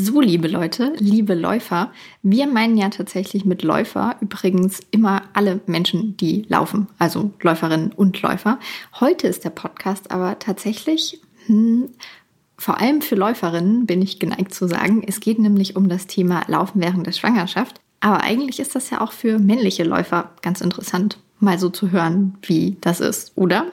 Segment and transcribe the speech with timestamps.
[0.00, 1.90] So, liebe Leute, liebe Läufer,
[2.22, 8.22] wir meinen ja tatsächlich mit Läufer übrigens immer alle Menschen, die laufen, also Läuferinnen und
[8.22, 8.60] Läufer.
[9.00, 11.88] Heute ist der Podcast aber tatsächlich hm,
[12.56, 15.02] vor allem für Läuferinnen, bin ich geneigt zu sagen.
[15.04, 17.80] Es geht nämlich um das Thema Laufen während der Schwangerschaft.
[17.98, 22.38] Aber eigentlich ist das ja auch für männliche Läufer ganz interessant, mal so zu hören,
[22.42, 23.66] wie das ist, oder?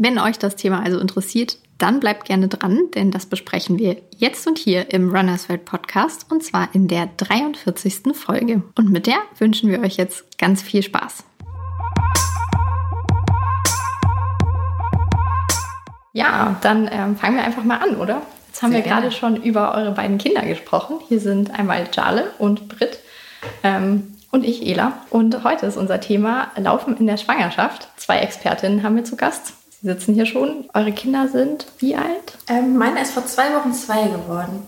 [0.00, 4.46] Wenn euch das Thema also interessiert, dann bleibt gerne dran, denn das besprechen wir jetzt
[4.46, 8.14] und hier im Runners World Podcast und zwar in der 43.
[8.14, 8.62] Folge.
[8.76, 11.24] Und mit der wünschen wir euch jetzt ganz viel Spaß.
[16.12, 18.22] Ja, dann ähm, fangen wir einfach mal an, oder?
[18.46, 21.00] Jetzt haben Sehr wir gerade schon über eure beiden Kinder gesprochen.
[21.08, 23.00] Hier sind einmal Jale und Britt
[23.64, 24.92] ähm, und ich, Ela.
[25.10, 27.88] Und heute ist unser Thema Laufen in der Schwangerschaft.
[27.96, 29.54] Zwei Expertinnen haben wir zu Gast.
[29.80, 30.68] Sie sitzen hier schon.
[30.74, 32.38] Eure Kinder sind wie alt?
[32.48, 34.66] Ähm, meine ist vor zwei Wochen zwei geworden.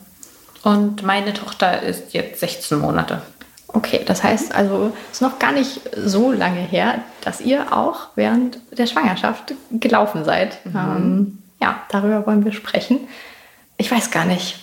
[0.62, 3.22] Und meine Tochter ist jetzt 16 Monate.
[3.68, 8.08] Okay, das heißt also, es ist noch gar nicht so lange her, dass ihr auch
[8.14, 10.64] während der Schwangerschaft gelaufen seid.
[10.64, 10.74] Mhm.
[10.74, 13.08] Ähm, ja, darüber wollen wir sprechen.
[13.76, 14.62] Ich weiß gar nicht,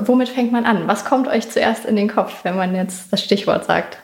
[0.00, 0.88] womit fängt man an?
[0.88, 3.98] Was kommt euch zuerst in den Kopf, wenn man jetzt das Stichwort sagt?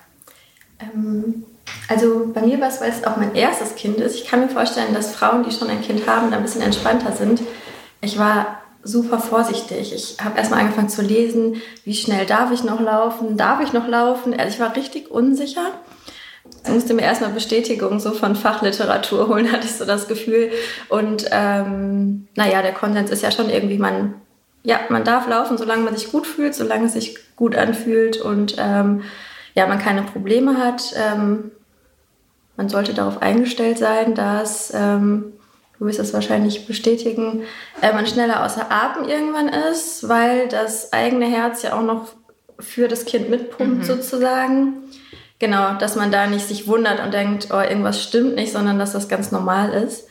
[0.81, 1.45] Ähm,
[1.89, 4.15] also bei mir war es, weil es auch mein erstes Kind ist.
[4.15, 7.43] Ich kann mir vorstellen, dass Frauen, die schon ein Kind haben, ein bisschen entspannter sind.
[8.01, 9.93] Ich war super vorsichtig.
[9.93, 13.89] Ich habe erstmal angefangen zu lesen, wie schnell darf ich noch laufen, darf ich noch
[13.89, 14.39] laufen.
[14.39, 15.67] Also ich war richtig unsicher.
[16.65, 20.51] Ich musste mir erstmal Bestätigung so von Fachliteratur holen, hatte ich so das Gefühl.
[20.89, 24.15] Und ähm, naja, der Konsens ist ja schon irgendwie, man,
[24.63, 28.57] ja, man darf laufen, solange man sich gut fühlt, solange es sich gut anfühlt und
[28.59, 29.03] ähm,
[29.55, 30.95] ja, man keine Probleme hat.
[30.97, 31.51] Ähm,
[32.61, 35.33] man sollte darauf eingestellt sein, dass, ähm,
[35.79, 37.45] du wirst das wahrscheinlich bestätigen,
[37.81, 42.09] äh, man schneller außer Atem irgendwann ist, weil das eigene Herz ja auch noch
[42.59, 43.85] für das Kind mitpumpt mhm.
[43.85, 44.75] sozusagen.
[45.39, 48.93] Genau, dass man da nicht sich wundert und denkt, oh, irgendwas stimmt nicht, sondern dass
[48.93, 50.07] das ganz normal ist.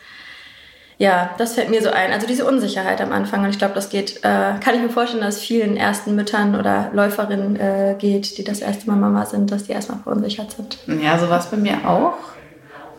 [0.98, 2.12] Ja, das fällt mir so ein.
[2.12, 3.44] Also diese Unsicherheit am Anfang.
[3.44, 6.60] Und ich glaube, das geht, äh, kann ich mir vorstellen, dass es vielen ersten Müttern
[6.60, 10.80] oder Läuferinnen äh, geht, die das erste Mal Mama sind, dass die erstmal verunsichert sind.
[11.02, 12.16] Ja, so war es bei mir auch.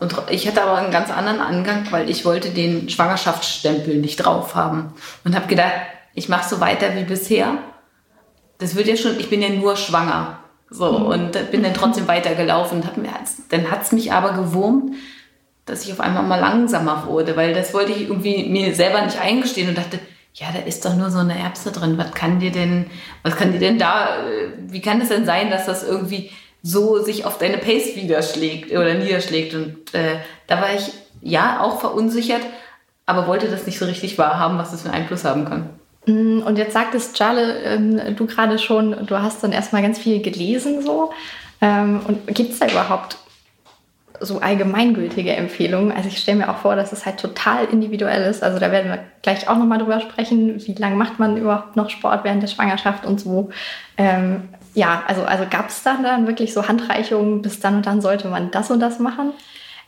[0.01, 4.55] Und ich hatte aber einen ganz anderen Angang, weil ich wollte den Schwangerschaftsstempel nicht drauf
[4.55, 4.93] haben.
[5.23, 5.73] Und habe gedacht,
[6.15, 7.59] ich mache so weiter wie bisher.
[8.57, 10.39] Das wird ja schon, ich bin ja nur schwanger.
[10.71, 11.05] So, mhm.
[11.05, 12.79] und bin dann trotzdem weitergelaufen.
[12.79, 13.11] Und hab mir,
[13.49, 14.95] dann hat es mich aber gewurmt,
[15.67, 19.21] dass ich auf einmal mal langsamer wurde, weil das wollte ich irgendwie mir selber nicht
[19.21, 19.99] eingestehen und dachte,
[20.33, 21.99] ja, da ist doch nur so eine Erbse drin.
[21.99, 22.87] Was kann dir denn,
[23.21, 26.31] was kann dir denn da, äh, wie kann es denn sein, dass das irgendwie
[26.63, 29.55] so sich auf deine Pace widerschlägt oder niederschlägt.
[29.55, 30.17] Und äh,
[30.47, 30.91] da war ich
[31.21, 32.41] ja auch verunsichert,
[33.05, 35.69] aber wollte das nicht so richtig wahrhaben, was das für einen Einfluss haben kann.
[36.05, 40.21] Mm, und jetzt sagtest Charle, ähm, du gerade schon, du hast dann erstmal ganz viel
[40.21, 41.11] gelesen so.
[41.61, 43.17] Ähm, und gibt es da überhaupt
[44.19, 45.91] so allgemeingültige Empfehlungen?
[45.91, 48.43] Also ich stelle mir auch vor, dass es halt total individuell ist.
[48.43, 51.89] Also da werden wir gleich auch nochmal drüber sprechen, wie lange macht man überhaupt noch
[51.89, 53.49] Sport während der Schwangerschaft und so.
[54.73, 58.27] Ja, also, also gab es dann, dann wirklich so Handreichungen, bis dann und dann sollte
[58.27, 59.33] man das und das machen?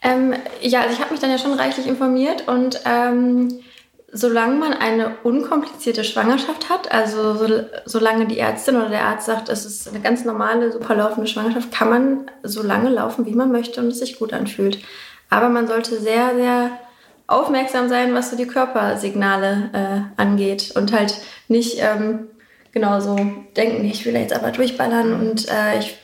[0.02, 3.48] Ähm, ja, also ich habe mich dann ja schon reichlich informiert und ähm,
[4.12, 7.48] solange man eine unkomplizierte Schwangerschaft hat, also so,
[7.86, 11.72] solange die Ärztin oder der Arzt sagt, es ist eine ganz normale, super laufende Schwangerschaft,
[11.72, 14.80] kann man so lange laufen, wie man möchte und es sich gut anfühlt.
[15.30, 16.70] Aber man sollte sehr, sehr
[17.26, 21.16] aufmerksam sein, was so die Körpersignale äh, angeht und halt
[21.48, 22.28] nicht ähm,
[22.74, 23.16] genauso
[23.56, 25.96] denken, ich will jetzt aber durchballern und äh, ich,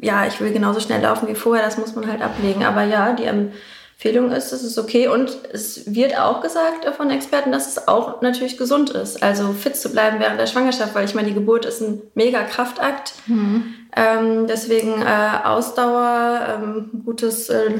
[0.00, 2.64] ja, ich will genauso schnell laufen wie vorher, das muss man halt ablegen.
[2.64, 7.52] Aber ja, die Empfehlung ist, es ist okay und es wird auch gesagt von Experten,
[7.52, 11.14] dass es auch natürlich gesund ist, also fit zu bleiben während der Schwangerschaft, weil ich
[11.14, 13.14] meine, die Geburt ist ein mega Kraftakt.
[13.26, 13.74] Mhm.
[13.96, 17.70] Ähm, deswegen äh, Ausdauer, ähm, gutes äh,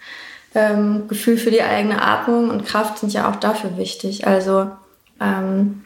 [0.54, 4.26] ähm, Gefühl für die eigene Atmung und Kraft sind ja auch dafür wichtig.
[4.26, 4.70] Also
[5.20, 5.84] ähm,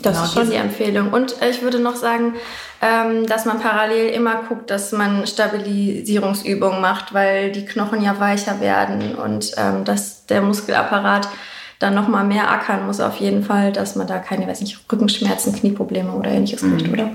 [0.00, 1.12] das genau, ist schon die Empfehlung.
[1.12, 2.34] Und ich würde noch sagen,
[2.80, 8.60] ähm, dass man parallel immer guckt, dass man Stabilisierungsübungen macht, weil die Knochen ja weicher
[8.60, 11.28] werden und ähm, dass der Muskelapparat
[11.78, 15.54] dann nochmal mehr ackern muss auf jeden Fall, dass man da keine, weiß nicht, Rückenschmerzen,
[15.54, 16.92] Knieprobleme oder ähnliches kriegt, mhm.
[16.92, 17.10] oder?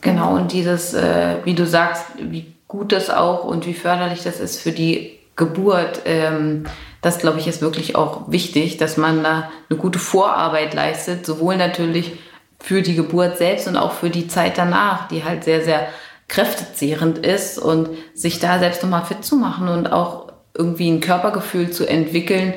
[0.00, 4.40] Genau, und dieses, äh, wie du sagst, wie gut das auch und wie förderlich das
[4.40, 6.02] ist für die Geburt.
[6.04, 6.64] Ähm,
[7.02, 11.56] das, glaube ich, ist wirklich auch wichtig, dass man da eine gute Vorarbeit leistet, sowohl
[11.56, 12.12] natürlich
[12.60, 15.88] für die Geburt selbst und auch für die Zeit danach, die halt sehr, sehr
[16.28, 21.70] kräftezehrend ist und sich da selbst nochmal fit zu machen und auch irgendwie ein Körpergefühl
[21.70, 22.54] zu entwickeln,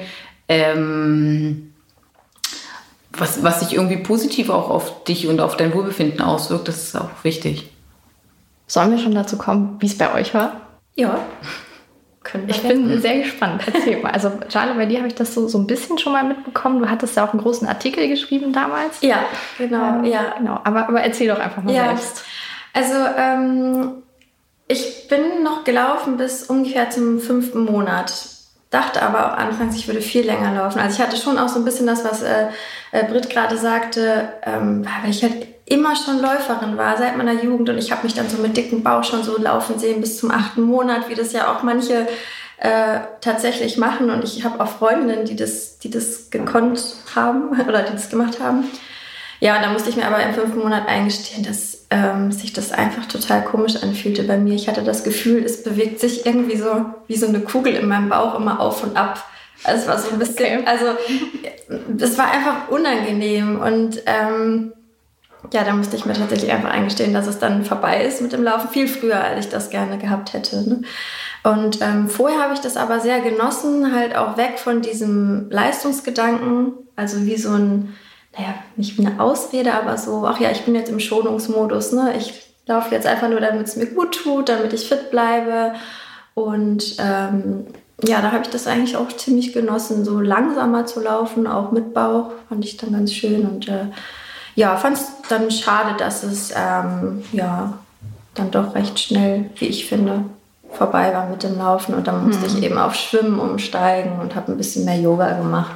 [0.47, 1.73] ähm,
[3.11, 6.95] was, was sich irgendwie positiv auch auf dich und auf dein Wohlbefinden auswirkt, das ist
[6.95, 7.71] auch wichtig.
[8.67, 10.61] Sollen wir schon dazu kommen, wie es bei euch war?
[10.95, 11.19] Ja.
[12.25, 13.01] Können ich bin machen.
[13.01, 13.61] sehr gespannt.
[13.71, 14.11] Erzähl mal.
[14.11, 16.79] Also, Charlie, bei dir habe ich das so, so ein bisschen schon mal mitbekommen.
[16.79, 19.01] Du hattest ja auch einen großen Artikel geschrieben damals.
[19.01, 19.19] Ja,
[19.59, 19.99] genau.
[19.99, 20.33] Ähm, ja.
[20.37, 20.59] genau.
[20.63, 21.85] Aber, aber erzähl doch einfach mal ja.
[21.85, 22.25] selbst.
[22.73, 24.03] Also, ähm,
[24.67, 28.11] ich bin noch gelaufen bis ungefähr zum fünften Monat.
[28.71, 30.79] Dachte aber auch anfangs, ich würde viel länger laufen.
[30.79, 32.47] Also, ich hatte schon auch so ein bisschen das, was äh,
[32.91, 37.69] äh, Britt gerade sagte, ähm, weil ich halt immer schon Läuferin war, seit meiner Jugend.
[37.69, 40.31] Und ich habe mich dann so mit dicken Bauch schon so laufen sehen bis zum
[40.31, 42.07] achten Monat, wie das ja auch manche
[42.57, 44.09] äh, tatsächlich machen.
[44.09, 46.81] Und ich habe auch Freundinnen, die das, die das gekonnt
[47.15, 48.65] haben oder die das gemacht haben.
[49.41, 52.71] Ja, und da musste ich mir aber im fünften Monat eingestehen, dass ähm, sich das
[52.71, 54.55] einfach total komisch anfühlte bei mir.
[54.55, 58.09] Ich hatte das Gefühl, es bewegt sich irgendwie so wie so eine Kugel in meinem
[58.09, 59.23] Bauch immer auf und ab.
[59.63, 60.67] Also es war so ein bisschen, okay.
[60.67, 60.85] also
[61.99, 64.73] es war einfach unangenehm und ähm,
[65.53, 68.43] ja, da musste ich mir tatsächlich einfach eingestehen, dass es dann vorbei ist mit dem
[68.43, 68.69] Laufen.
[68.69, 70.67] Viel früher, als ich das gerne gehabt hätte.
[70.67, 70.81] Ne?
[71.43, 76.73] Und ähm, vorher habe ich das aber sehr genossen, halt auch weg von diesem Leistungsgedanken.
[76.95, 77.93] Also wie so ein,
[78.35, 81.91] naja, nicht wie eine Ausrede, aber so, ach ja, ich bin jetzt im Schonungsmodus.
[81.91, 82.15] Ne?
[82.17, 82.33] Ich
[82.65, 85.73] laufe jetzt einfach nur, damit es mir gut tut, damit ich fit bleibe.
[86.33, 87.67] Und ähm,
[88.03, 91.93] ja, da habe ich das eigentlich auch ziemlich genossen, so langsamer zu laufen, auch mit
[91.93, 93.45] Bauch, fand ich dann ganz schön.
[93.45, 93.85] Und äh,
[94.55, 97.73] ja, fand es dann schade, dass es ähm, ja,
[98.33, 100.25] dann doch recht schnell, wie ich finde,
[100.71, 101.93] vorbei war mit dem Laufen.
[101.93, 102.57] Und dann musste mhm.
[102.57, 105.75] ich eben auf Schwimmen umsteigen und habe ein bisschen mehr Yoga gemacht.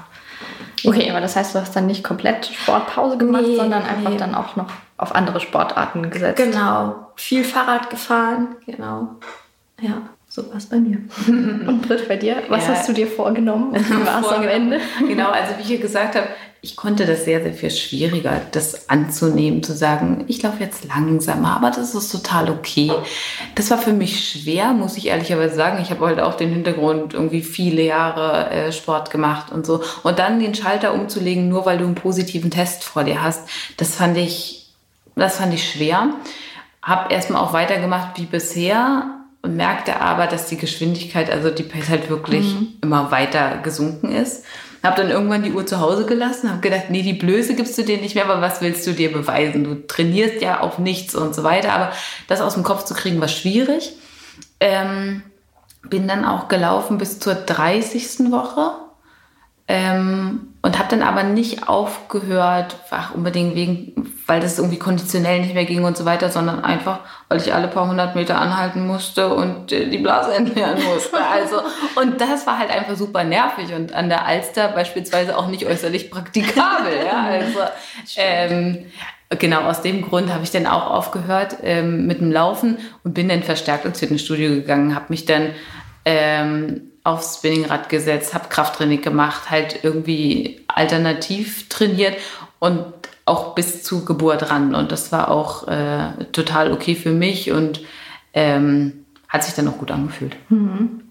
[0.86, 4.18] Okay, aber das heißt, du hast dann nicht komplett Sportpause gemacht, nee, sondern einfach nee.
[4.18, 6.38] dann auch noch auf andere Sportarten gesetzt.
[6.38, 9.16] Genau, viel Fahrrad gefahren, genau.
[9.82, 10.02] Ja.
[10.32, 11.00] So war es bei mir.
[11.28, 12.44] Und Britt, bei dir?
[12.50, 12.76] Was ja.
[12.76, 14.80] hast du dir vorgenommen wie war es am Ende?
[15.00, 16.28] Genau, also wie ich hier gesagt habe,
[16.62, 21.56] ich konnte das sehr, sehr viel schwieriger, das anzunehmen, zu sagen, ich laufe jetzt langsamer,
[21.56, 22.92] aber das ist total okay.
[23.56, 25.82] Das war für mich schwer, muss ich ehrlicherweise sagen.
[25.82, 29.82] Ich habe halt auch den Hintergrund, irgendwie viele Jahre äh, Sport gemacht und so.
[30.04, 33.48] Und dann den Schalter umzulegen, nur weil du einen positiven Test vor dir hast,
[33.78, 34.74] das fand ich,
[35.16, 36.10] das fand ich schwer.
[36.82, 41.88] Hab erstmal auch weitergemacht wie bisher und merkte aber, dass die Geschwindigkeit, also die Pace
[41.88, 42.74] halt wirklich mhm.
[42.82, 44.44] immer weiter gesunken ist.
[44.82, 47.84] Hab dann irgendwann die Uhr zu Hause gelassen, hab gedacht, nee, die Blöße gibst du
[47.84, 49.64] dir nicht mehr, aber was willst du dir beweisen?
[49.64, 51.92] Du trainierst ja auf nichts und so weiter, aber
[52.28, 53.94] das aus dem Kopf zu kriegen war schwierig.
[54.60, 55.24] Ähm,
[55.82, 58.32] bin dann auch gelaufen bis zur 30.
[58.32, 58.72] Woche
[59.68, 65.54] ähm, und habe dann aber nicht aufgehört, ach, unbedingt wegen, weil das irgendwie konditionell nicht
[65.54, 69.34] mehr ging und so weiter, sondern einfach, weil ich alle paar hundert Meter anhalten musste
[69.34, 71.18] und äh, die Blase entleeren musste.
[71.18, 71.62] Also,
[71.96, 76.12] und das war halt einfach super nervig und an der Alster beispielsweise auch nicht äußerlich
[76.12, 77.06] praktikabel.
[77.06, 77.60] ja, also,
[78.18, 78.86] ähm,
[79.38, 83.30] genau aus dem Grund habe ich dann auch aufgehört ähm, mit dem Laufen und bin
[83.30, 85.52] dann verstärkt ins Fitnessstudio gegangen, habe mich dann
[86.04, 92.18] ähm, aufs Spinningrad gesetzt, habe Krafttraining gemacht, halt irgendwie alternativ trainiert
[92.60, 92.86] und
[93.26, 94.76] auch bis zu Geburt ran.
[94.76, 97.82] Und das war auch äh, total okay für mich und
[98.34, 100.36] ähm, hat sich dann auch gut angefühlt.
[100.50, 101.02] Mhm.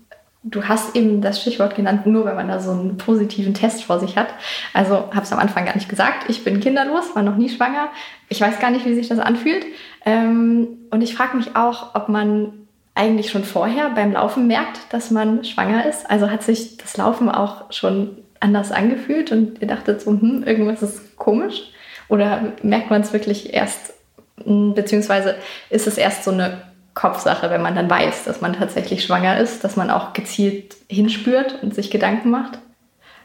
[0.45, 3.99] Du hast eben das Stichwort genannt, nur wenn man da so einen positiven Test vor
[3.99, 4.29] sich hat.
[4.73, 6.31] Also habe es am Anfang gar nicht gesagt.
[6.31, 7.89] Ich bin kinderlos, war noch nie schwanger.
[8.29, 9.67] Ich weiß gar nicht, wie sich das anfühlt.
[10.05, 12.68] Ähm, und ich frage mich auch, ob man
[12.99, 16.11] eigentlich schon vorher beim Laufen merkt, dass man schwanger ist?
[16.11, 20.83] Also hat sich das Laufen auch schon anders angefühlt und ihr dachtet so, hm, irgendwas
[20.83, 21.71] ist komisch?
[22.09, 23.95] Oder merkt man es wirklich erst,
[24.43, 25.37] hm, beziehungsweise
[25.71, 26.63] ist es erst so eine
[26.95, 31.63] Kopfsache, wenn man dann weiß, dass man tatsächlich schwanger ist, dass man auch gezielt hinspürt
[31.63, 32.59] und sich Gedanken macht?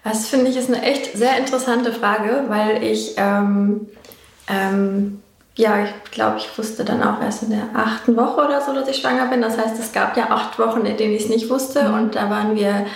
[0.03, 3.87] Das finde ich ist eine echt sehr interessante Frage, weil ich ähm,
[4.47, 5.22] ähm,
[5.55, 8.87] ja, ich glaube, ich wusste dann auch erst in der achten Woche oder so, dass
[8.87, 9.41] ich schwanger bin.
[9.41, 11.89] Das heißt, es gab ja acht Wochen, in denen ich es nicht wusste.
[11.89, 11.93] Mhm.
[11.93, 12.87] Und da waren wir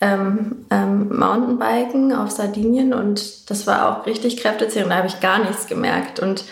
[0.00, 4.92] ähm, ähm, Mountainbiken auf Sardinien und das war auch richtig kräftezehrend.
[4.92, 6.20] Da habe ich gar nichts gemerkt.
[6.20, 6.44] Und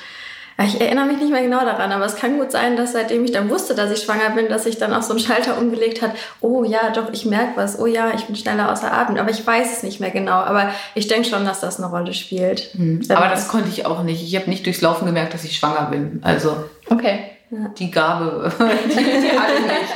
[0.64, 3.32] ich erinnere mich nicht mehr genau daran, aber es kann gut sein, dass seitdem ich
[3.32, 6.12] dann wusste, dass ich schwanger bin, dass sich dann auch so ein Schalter umgelegt hat.
[6.40, 7.78] Oh ja, doch, ich merke was.
[7.78, 9.16] Oh ja, ich bin schneller außer Atem.
[9.16, 10.32] Aber ich weiß es nicht mehr genau.
[10.32, 12.74] Aber ich denke schon, dass das eine Rolle spielt.
[12.74, 13.00] Mhm.
[13.08, 14.22] Aber das konnte ich auch nicht.
[14.22, 16.20] Ich habe nicht durchs Laufen gemerkt, dass ich schwanger bin.
[16.22, 16.56] Also
[16.90, 17.30] okay.
[17.78, 19.92] die Gabe, die, die alle nicht.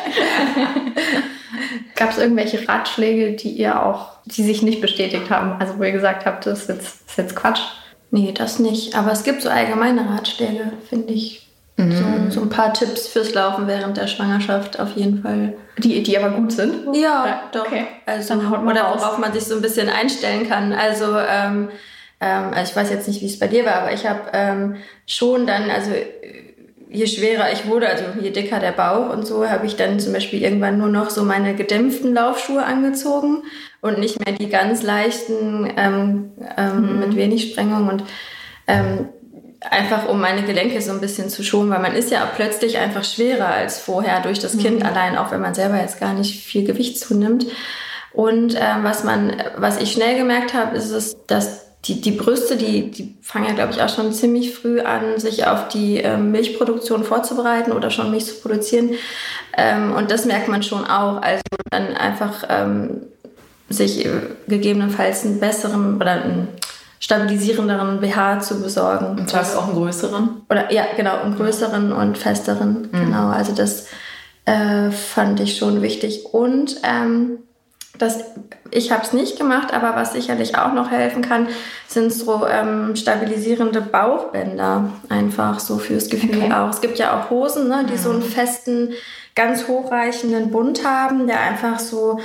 [1.94, 5.60] Gab es irgendwelche Ratschläge, die ihr auch, die sich nicht bestätigt haben?
[5.60, 7.60] Also wo ihr gesagt habt, das ist jetzt, das ist jetzt Quatsch?
[8.10, 8.96] Nee, das nicht.
[8.96, 11.48] Aber es gibt so allgemeine Ratschläge, finde ich.
[11.76, 11.92] Mhm.
[11.92, 15.54] So, so, ein paar Tipps fürs Laufen während der Schwangerschaft auf jeden Fall.
[15.78, 16.86] Die, die aber gut sind?
[16.94, 17.66] Ja, ja doch.
[17.66, 17.86] Okay.
[18.06, 20.72] Also, Dann haut man oder worauf man sich so ein bisschen einstellen kann.
[20.72, 21.72] Also ähm, äh,
[22.20, 24.76] ähm, also ich weiß jetzt nicht, wie es bei dir war, aber ich habe ähm,
[25.06, 25.90] schon dann, also
[26.88, 30.12] je schwerer ich wurde, also je dicker der Bauch und so, habe ich dann zum
[30.12, 33.42] Beispiel irgendwann nur noch so meine gedämpften Laufschuhe angezogen
[33.86, 37.00] und nicht mehr die ganz leichten ähm, ähm, mhm.
[37.00, 38.04] mit wenig Sprengung und
[38.66, 39.08] ähm,
[39.70, 43.04] einfach um meine Gelenke so ein bisschen zu schonen, weil man ist ja plötzlich einfach
[43.04, 44.86] schwerer als vorher durch das Kind mhm.
[44.86, 47.46] allein, auch wenn man selber jetzt gar nicht viel Gewicht zunimmt.
[48.12, 52.56] Und ähm, was man, was ich schnell gemerkt habe, ist es, dass die, die Brüste,
[52.56, 56.32] die, die fangen ja, glaube ich, auch schon ziemlich früh an, sich auf die ähm,
[56.32, 58.94] Milchproduktion vorzubereiten oder schon Milch zu produzieren.
[59.56, 61.22] Ähm, und das merkt man schon auch.
[61.22, 63.02] Also dann einfach ähm,
[63.68, 66.48] sich äh, gegebenenfalls einen besseren oder einen
[66.98, 69.18] stabilisierenderen BH zu besorgen.
[69.18, 70.42] Und zwar auch einen größeren?
[70.48, 72.88] Oder ja, genau, einen größeren und festeren.
[72.92, 73.00] Mhm.
[73.04, 73.86] Genau, also das
[74.44, 76.26] äh, fand ich schon wichtig.
[76.32, 77.38] Und ähm,
[77.98, 78.24] das,
[78.70, 81.48] ich habe es nicht gemacht, aber was sicherlich auch noch helfen kann,
[81.86, 84.92] sind so ähm, stabilisierende Bauchbänder.
[85.08, 86.52] Einfach so fürs Gefühl okay.
[86.52, 86.70] auch.
[86.70, 87.98] Es gibt ja auch Hosen, ne, die mhm.
[87.98, 88.90] so einen festen,
[89.34, 92.18] ganz hochreichenden Bund haben, der einfach so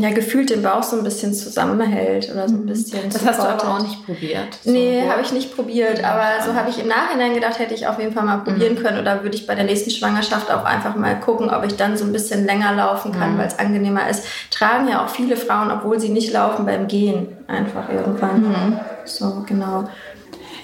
[0.00, 2.66] ja, gefühlt den Bauch so ein bisschen zusammenhält oder so ein mhm.
[2.66, 3.08] bisschen.
[3.10, 4.58] Das hast du aber auch nicht probiert.
[4.62, 6.04] So nee, habe ich nicht probiert.
[6.04, 8.82] Aber so habe ich im Nachhinein gedacht, hätte ich auf jeden Fall mal probieren mhm.
[8.82, 9.00] können.
[9.00, 12.04] Oder würde ich bei der nächsten Schwangerschaft auch einfach mal gucken, ob ich dann so
[12.04, 13.38] ein bisschen länger laufen kann, mhm.
[13.38, 14.26] weil es angenehmer ist.
[14.50, 18.42] Tragen ja auch viele Frauen, obwohl sie nicht laufen, beim Gehen einfach irgendwann.
[18.42, 18.80] Mhm.
[19.04, 19.88] So, genau.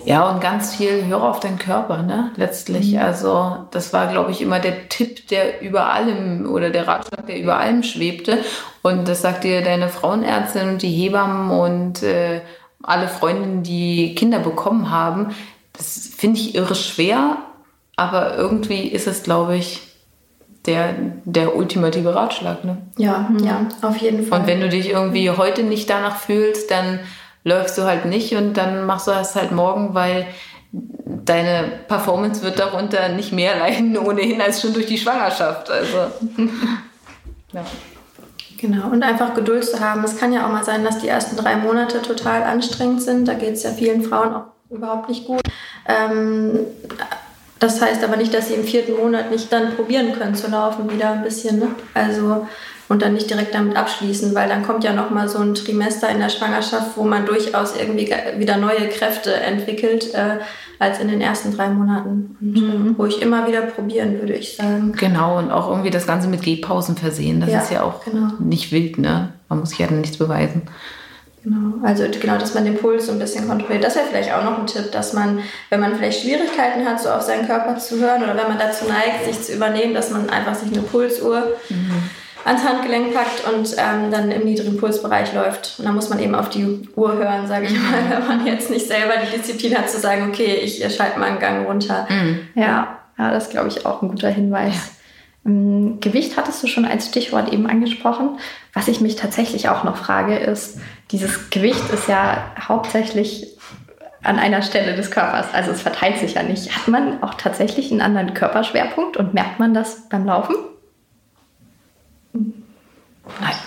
[0.09, 2.31] Ja, und ganz viel höre auf deinen Körper, ne?
[2.37, 2.93] Letztlich.
[2.93, 2.99] Mhm.
[2.99, 7.39] Also, das war, glaube ich, immer der Tipp, der über allem oder der Ratschlag, der
[7.39, 8.39] über allem schwebte.
[8.81, 12.41] Und das sagt dir deine Frauenärztin und die Hebammen und äh,
[12.83, 15.35] alle Freundinnen, die Kinder bekommen haben.
[15.75, 17.37] Das finde ich irre schwer,
[17.97, 19.83] aber irgendwie ist es, glaube ich,
[20.65, 20.95] der,
[21.27, 22.65] der ultimative Ratschlag.
[22.65, 22.79] Ne?
[22.97, 24.41] Ja, ja, auf jeden Fall.
[24.41, 27.01] Und wenn du dich irgendwie heute nicht danach fühlst, dann
[27.49, 30.27] läufst du halt nicht und dann machst du das halt morgen, weil
[30.71, 35.71] deine Performance wird darunter nicht mehr leiden ohnehin als schon durch die Schwangerschaft.
[35.71, 35.97] Also
[37.53, 37.65] ja.
[38.61, 40.03] Genau, und einfach Geduld zu haben.
[40.03, 43.29] Es kann ja auch mal sein, dass die ersten drei Monate total anstrengend sind.
[43.29, 45.41] Da geht es ja vielen Frauen auch überhaupt nicht gut.
[45.87, 46.67] Ähm,
[47.61, 50.91] das heißt aber nicht, dass sie im vierten Monat nicht dann probieren können zu laufen
[50.91, 51.61] wieder ein bisschen.
[51.61, 51.69] Ne?
[51.95, 52.49] Also
[52.89, 56.09] und dann nicht direkt damit abschließen, weil dann kommt ja noch mal so ein Trimester
[56.09, 60.39] in der Schwangerschaft, wo man durchaus irgendwie wieder neue Kräfte entwickelt äh,
[60.79, 62.37] als in den ersten drei Monaten.
[62.41, 62.95] Und, äh, mhm.
[62.97, 64.93] Wo ich immer wieder probieren, würde ich sagen.
[64.97, 67.41] Genau, und auch irgendwie das Ganze mit Gehpausen versehen.
[67.41, 68.33] Das ja, ist ja auch genau.
[68.39, 69.33] nicht wild, ne?
[69.49, 70.63] Man muss sich ja dann nichts beweisen.
[71.45, 73.85] Genau, also genau, dass man den Puls so ein bisschen kontrolliert.
[73.85, 75.39] Das wäre vielleicht auch noch ein Tipp, dass man,
[75.71, 78.87] wenn man vielleicht Schwierigkeiten hat, so auf seinen Körper zu hören oder wenn man dazu
[78.87, 82.11] neigt, sich zu übernehmen, dass man einfach sich eine Pulsuhr mhm
[82.49, 85.77] ans Handgelenk packt und ähm, dann im niedrigen Pulsbereich läuft.
[85.79, 88.71] Und dann muss man eben auf die Uhr hören, sage ich mal, wenn man jetzt
[88.71, 92.07] nicht selber die Disziplin hat zu sagen, okay, ich schalte mal einen Gang runter.
[92.09, 92.41] Mhm.
[92.55, 94.75] Ja, ja, das glaube ich auch ein guter Hinweis.
[94.75, 94.81] Ja.
[95.47, 98.39] Ähm, Gewicht hattest du schon als Stichwort eben angesprochen.
[98.73, 100.79] Was ich mich tatsächlich auch noch frage, ist,
[101.11, 103.47] dieses Gewicht ist ja hauptsächlich
[104.23, 105.53] an einer Stelle des Körpers.
[105.53, 106.75] Also es verteilt sich ja nicht.
[106.75, 110.55] Hat man auch tatsächlich einen anderen Körperschwerpunkt und merkt man das beim Laufen?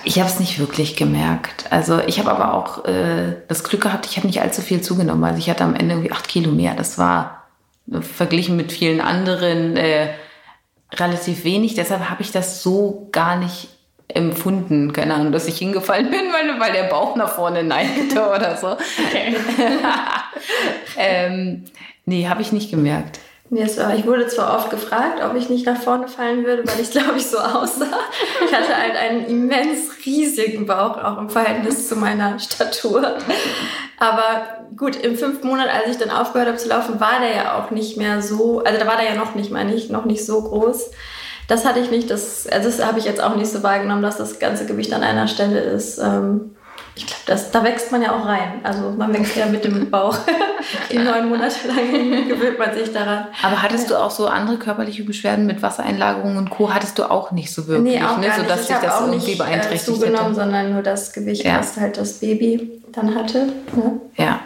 [0.04, 1.66] Ich habe es nicht wirklich gemerkt.
[1.72, 5.24] Also ich habe aber auch äh, das Glück gehabt, ich habe nicht allzu viel zugenommen.
[5.24, 6.74] Also ich hatte am Ende irgendwie acht Kilo mehr.
[6.76, 7.46] Das war
[7.92, 10.10] äh, verglichen mit vielen anderen äh,
[10.94, 11.76] relativ wenig.
[11.76, 13.70] Deshalb habe ich das so gar nicht
[14.08, 14.94] empfunden.
[14.94, 18.72] Keine Ahnung, dass ich hingefallen bin, weil, weil der Bauch nach vorne neigte oder so.
[18.72, 19.36] Okay.
[20.98, 21.66] ähm,
[22.06, 23.20] nee, habe ich nicht gemerkt.
[23.54, 26.80] Nee, war, ich wurde zwar oft gefragt, ob ich nicht nach vorne fallen würde, weil
[26.80, 28.00] ich glaube ich so aussah.
[28.46, 33.18] Ich hatte halt einen immens riesigen Bauch, auch im Verhältnis zu meiner Statur.
[34.00, 37.60] Aber gut, im fünften Monat, als ich dann aufgehört habe zu laufen, war der ja
[37.60, 40.26] auch nicht mehr so, also da war der ja noch nicht, meine ich, noch nicht
[40.26, 40.90] so groß.
[41.50, 44.16] Das hatte ich nicht, das, also das habe ich jetzt auch nicht so wahrgenommen, dass
[44.16, 45.98] das ganze Gewicht an einer Stelle ist.
[45.98, 46.56] Ähm,
[46.96, 48.60] ich glaube, da wächst man ja auch rein.
[48.64, 50.18] Also man wächst ja mit dem Bauch.
[50.92, 53.28] Die neun Monate lang gewöhnt man sich daran.
[53.42, 56.74] Aber hattest du auch so andere körperliche Beschwerden mit Wassereinlagerungen und Co.
[56.74, 58.28] hattest du auch nicht so wirklich, nee, auch ne?
[58.36, 60.36] Sodass ich sich das auch irgendwie nicht, äh, beeinträchtigt äh, zugenommen, hätte.
[60.36, 61.60] sondern nur das Gewicht, ja.
[61.60, 63.48] was halt das Baby dann hatte.
[63.74, 64.02] Ne?
[64.18, 64.40] Ja.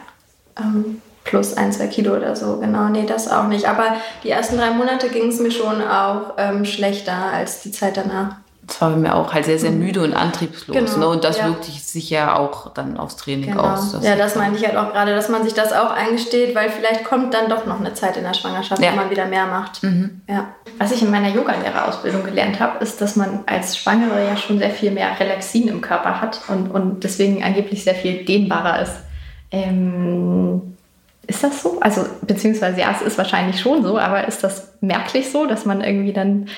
[0.59, 2.57] Ähm, plus ein, zwei Kilo oder so.
[2.57, 3.67] Genau, nee, das auch nicht.
[3.67, 7.97] Aber die ersten drei Monate ging es mir schon auch ähm, schlechter als die Zeit
[7.97, 8.35] danach
[8.67, 10.75] das war bei mir auch halt sehr, sehr müde und antriebslos.
[10.75, 11.07] Genau, ne?
[11.09, 11.47] Und das ja.
[11.47, 13.63] wirkt sich ja auch dann aufs Training genau.
[13.63, 13.95] aus.
[14.01, 17.03] ja, das meinte ich halt auch gerade, dass man sich das auch eingesteht, weil vielleicht
[17.03, 18.91] kommt dann doch noch eine Zeit in der Schwangerschaft, ja.
[18.91, 19.83] wo man wieder mehr macht.
[19.83, 20.21] Mhm.
[20.27, 20.49] Ja.
[20.77, 24.71] Was ich in meiner Yogalehrerausbildung gelernt habe, ist, dass man als Schwangere ja schon sehr
[24.71, 28.93] viel mehr Relaxin im Körper hat und, und deswegen angeblich sehr viel dehnbarer ist.
[29.51, 30.75] Ähm,
[31.27, 31.79] Ist das so?
[31.79, 35.81] Also, beziehungsweise ja, es ist wahrscheinlich schon so, aber ist das merklich so, dass man
[35.81, 36.49] irgendwie dann,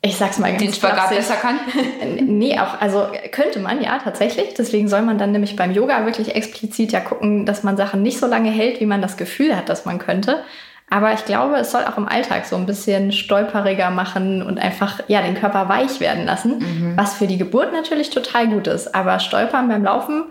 [0.00, 1.58] ich sag's mal ganz Den Spagat besser kann?
[2.26, 4.54] nee, auch, also könnte man ja tatsächlich.
[4.54, 8.18] Deswegen soll man dann nämlich beim Yoga wirklich explizit ja gucken, dass man Sachen nicht
[8.18, 10.44] so lange hält, wie man das Gefühl hat, dass man könnte.
[10.90, 15.00] Aber ich glaube, es soll auch im Alltag so ein bisschen stolperiger machen und einfach
[15.08, 16.92] ja den Körper weich werden lassen, mhm.
[16.96, 18.94] was für die Geburt natürlich total gut ist.
[18.94, 20.24] Aber Stolpern beim Laufen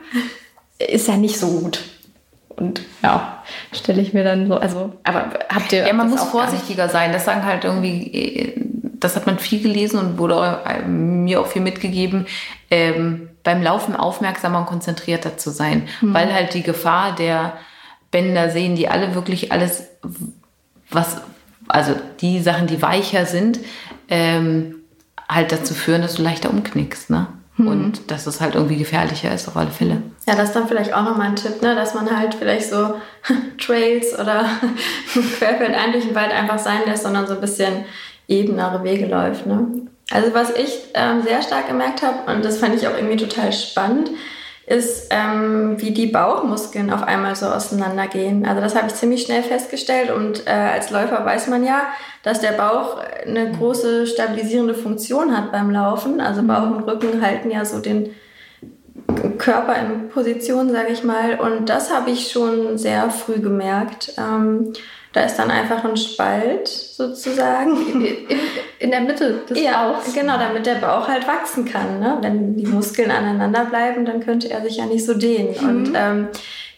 [0.79, 1.83] ist ja nicht so gut.
[2.55, 5.85] Und ja, stelle ich mir dann so, also, aber habt ihr.
[5.85, 7.11] Ja, man muss vorsichtiger sein.
[7.11, 8.61] Das sagen halt irgendwie, äh,
[8.99, 12.27] das hat man viel gelesen und wurde mir auch viel mitgegeben,
[12.71, 15.87] ähm, beim Laufen aufmerksamer und konzentrierter zu sein.
[16.01, 16.13] Mhm.
[16.13, 17.53] Weil halt die Gefahr der
[18.11, 19.87] Bänder sehen, die alle wirklich alles,
[20.89, 21.21] was,
[21.67, 23.59] also die Sachen, die weicher sind,
[24.09, 24.75] ähm,
[25.29, 27.27] halt dazu führen, dass du leichter umknickst, ne?
[27.57, 27.67] Mhm.
[27.67, 30.03] Und dass es halt irgendwie gefährlicher ist auf alle Fälle.
[30.27, 31.73] Ja, das ist dann vielleicht auch nochmal ein Tipp, ne?
[31.73, 32.95] dass man halt vielleicht so
[33.57, 34.45] Trails oder
[35.37, 37.85] querfeldein durch den Wald einfach sein lässt, sondern so ein bisschen
[38.27, 39.45] ebenere Wege läuft.
[39.45, 39.87] Ne?
[40.11, 43.51] Also was ich ähm, sehr stark gemerkt habe, und das fand ich auch irgendwie total
[43.51, 44.09] spannend,
[44.65, 48.45] ist, ähm, wie die Bauchmuskeln auf einmal so auseinandergehen.
[48.45, 51.83] Also das habe ich ziemlich schnell festgestellt und äh, als Läufer weiß man ja,
[52.23, 56.19] dass der Bauch eine große stabilisierende Funktion hat beim Laufen.
[56.19, 58.13] Also Bauch und Rücken halten ja so den
[59.37, 61.39] Körper in Position, sage ich mal.
[61.39, 64.13] Und das habe ich schon sehr früh gemerkt.
[64.17, 64.73] Ähm,
[65.17, 67.75] da ist dann einfach ein Spalt sozusagen.
[67.87, 68.07] In,
[68.79, 70.13] in der Mitte des ja, Bauchs.
[70.13, 71.99] Genau, damit der Bauch halt wachsen kann.
[71.99, 72.17] Ne?
[72.21, 75.55] Wenn die Muskeln aneinander bleiben, dann könnte er sich ja nicht so dehnen.
[75.59, 75.69] Mhm.
[75.69, 76.27] Und ähm,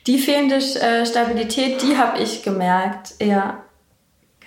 [0.08, 3.14] die fehlende äh, Stabilität, die habe ich gemerkt.
[3.22, 3.60] Ja,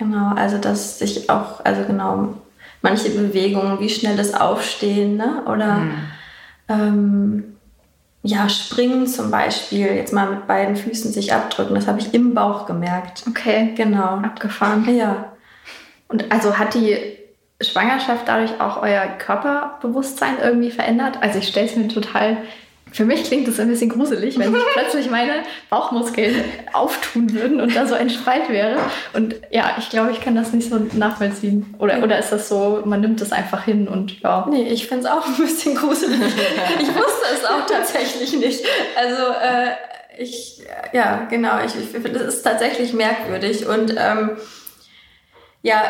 [0.02, 2.34] Genau, also dass sich auch, also genau,
[2.80, 5.44] manche Bewegungen, wie schnell das Aufstehen, ne?
[5.46, 5.94] Oder mhm.
[6.68, 7.51] ähm,
[8.22, 12.34] ja, springen zum Beispiel, jetzt mal mit beiden Füßen sich abdrücken, das habe ich im
[12.34, 13.24] Bauch gemerkt.
[13.28, 14.18] Okay, genau.
[14.18, 14.88] Abgefahren.
[14.94, 15.32] Ja.
[16.08, 16.96] Und also hat die
[17.60, 21.18] Schwangerschaft dadurch auch euer Körperbewusstsein irgendwie verändert?
[21.20, 22.38] Also ich stelle es mir total
[22.92, 27.74] für mich klingt es ein bisschen gruselig, wenn sich plötzlich meine Bauchmuskeln auftun würden und
[27.74, 28.78] da so ein Spalt wäre.
[29.14, 31.74] Und ja, ich glaube, ich kann das nicht so nachvollziehen.
[31.78, 34.46] Oder, oder ist das so, man nimmt es einfach hin und ja.
[34.50, 36.20] Nee, ich finde es auch ein bisschen gruselig.
[36.80, 38.64] ich wusste es auch tatsächlich nicht.
[38.96, 39.72] Also, äh,
[40.18, 43.66] ich, ja, genau, ich, ich finde, es ist tatsächlich merkwürdig.
[43.66, 44.32] Und ähm,
[45.62, 45.82] ja,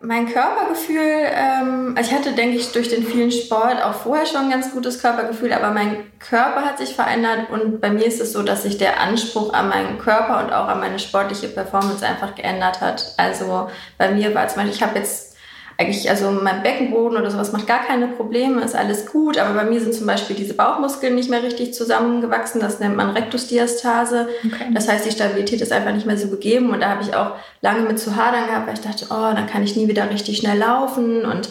[0.00, 4.42] mein Körpergefühl, ähm, also ich hatte, denke ich, durch den vielen Sport auch vorher schon
[4.42, 8.32] ein ganz gutes Körpergefühl, aber mein Körper hat sich verändert und bei mir ist es
[8.32, 12.34] so, dass sich der Anspruch an meinen Körper und auch an meine sportliche Performance einfach
[12.34, 13.14] geändert hat.
[13.16, 15.36] Also bei mir war zum Beispiel, ich habe jetzt
[15.80, 19.38] eigentlich, also mein Beckenboden oder sowas macht gar keine Probleme, ist alles gut.
[19.38, 22.60] Aber bei mir sind zum Beispiel diese Bauchmuskeln nicht mehr richtig zusammengewachsen.
[22.60, 24.28] Das nennt man Rektusdiastase.
[24.44, 24.66] Okay.
[24.74, 26.70] Das heißt, die Stabilität ist einfach nicht mehr so gegeben.
[26.70, 29.46] Und da habe ich auch lange mit zu hadern gehabt, weil ich dachte, oh, dann
[29.46, 31.24] kann ich nie wieder richtig schnell laufen.
[31.24, 31.48] Und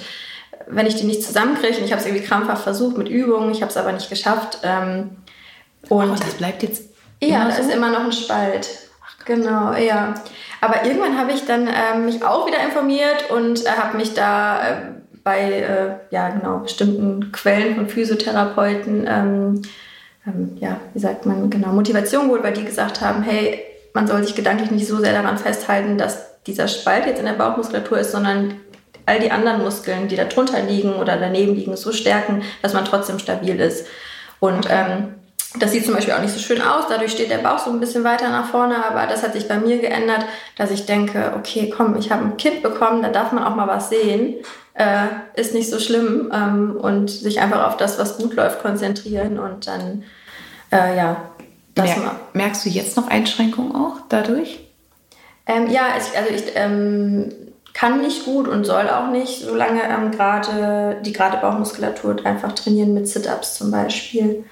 [0.68, 3.62] wenn ich die nicht zusammenkriege, und ich habe es irgendwie krampfhaft versucht mit Übungen, ich
[3.62, 4.60] habe es aber nicht geschafft.
[4.63, 5.12] Ähm,
[5.88, 6.84] und oh, das bleibt jetzt.
[7.24, 7.62] Ja, da so?
[7.62, 8.68] ist immer noch ein Spalt.
[9.06, 10.16] Ach, genau, ja.
[10.62, 14.70] Aber irgendwann habe ich dann äh, mich auch wieder informiert und äh, habe mich da
[14.70, 14.76] äh,
[15.24, 19.62] bei äh, ja, genau, bestimmten Quellen von Physiotherapeuten, ähm,
[20.26, 24.24] ähm, ja, wie sagt man, genau, Motivation geholt, weil die gesagt haben, hey, man soll
[24.24, 28.12] sich gedanklich nicht so sehr daran festhalten, dass dieser Spalt jetzt in der Bauchmuskulatur ist,
[28.12, 28.56] sondern
[29.06, 32.86] all die anderen Muskeln, die da drunter liegen oder daneben liegen, so stärken, dass man
[32.86, 33.88] trotzdem stabil ist.
[34.39, 35.15] Und ähm,
[35.56, 37.80] das sieht zum Beispiel auch nicht so schön aus, dadurch steht der Bauch so ein
[37.80, 40.26] bisschen weiter nach vorne, aber das hat sich bei mir geändert,
[40.58, 43.68] dass ich denke, okay, komm, ich habe ein Kind bekommen, da darf man auch mal
[43.68, 44.36] was sehen,
[44.74, 49.40] äh, ist nicht so schlimm ähm, und sich einfach auf das, was gut läuft, konzentrieren
[49.40, 50.04] und dann,
[50.72, 51.18] äh, ja.
[51.76, 54.60] Das Mer merkst du jetzt noch Einschränkungen auch dadurch?
[55.46, 57.32] Ähm, ja, ich, also ich ähm,
[57.74, 62.94] kann nicht gut und soll auch nicht, solange ähm, gerade die gerade Bauchmuskulatur einfach trainieren
[62.96, 64.44] mit Sit-Ups zum Beispiel.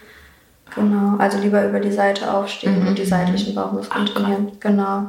[0.75, 2.89] Genau, also lieber über die Seite aufstehen mhm.
[2.89, 4.51] und die seitlichen Bauchmuskeln trainieren.
[4.59, 5.07] Genau.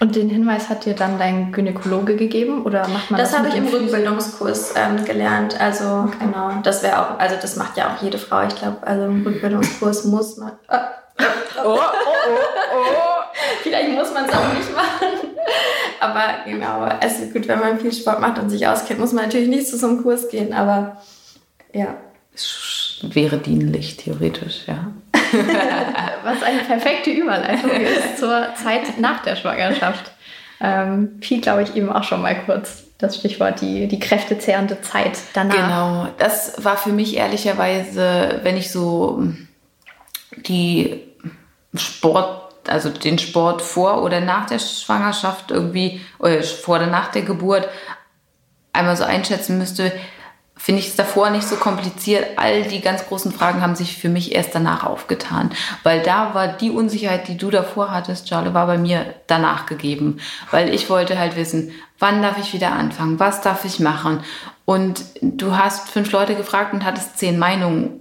[0.00, 3.32] Und den Hinweis hat dir dann dein Gynäkologe gegeben oder macht man das?
[3.32, 5.60] Das habe ich im Rückbildungskurs ähm, gelernt.
[5.60, 6.18] Also okay.
[6.20, 8.46] genau, das wäre auch, also das macht ja auch jede Frau.
[8.46, 10.52] Ich glaube, also im Rückbildungskurs muss man.
[10.68, 10.74] Oh,
[11.64, 13.38] oh, oh, oh, oh.
[13.64, 15.30] Vielleicht muss man es auch nicht machen.
[16.00, 19.24] Aber genau, es ist gut, wenn man viel Sport macht und sich auskennt, muss man
[19.24, 20.52] natürlich nicht zu so einem Kurs gehen.
[20.52, 20.98] Aber
[21.74, 21.96] ja
[23.02, 24.92] wäre dienlich, theoretisch, ja.
[26.24, 30.10] Was eine perfekte Überleitung ist zur Zeit nach der Schwangerschaft.
[30.60, 35.18] Ähm, Pi, glaube ich, eben auch schon mal kurz das Stichwort, die, die kräftezehrende Zeit
[35.32, 35.54] danach.
[35.54, 39.22] Genau, das war für mich ehrlicherweise, wenn ich so
[40.46, 41.04] die
[41.74, 47.22] Sport also den Sport vor oder nach der Schwangerschaft irgendwie, oder vor oder nach der
[47.22, 47.68] Geburt
[48.72, 49.92] einmal so einschätzen müsste,
[50.58, 52.26] finde ich es davor nicht so kompliziert.
[52.36, 55.50] All die ganz großen Fragen haben sich für mich erst danach aufgetan.
[55.84, 60.18] Weil da war die Unsicherheit, die du davor hattest, Charlie, war bei mir danach gegeben.
[60.50, 63.18] Weil ich wollte halt wissen, wann darf ich wieder anfangen?
[63.20, 64.20] Was darf ich machen?
[64.64, 68.00] Und du hast fünf Leute gefragt und hattest zehn Meinungen.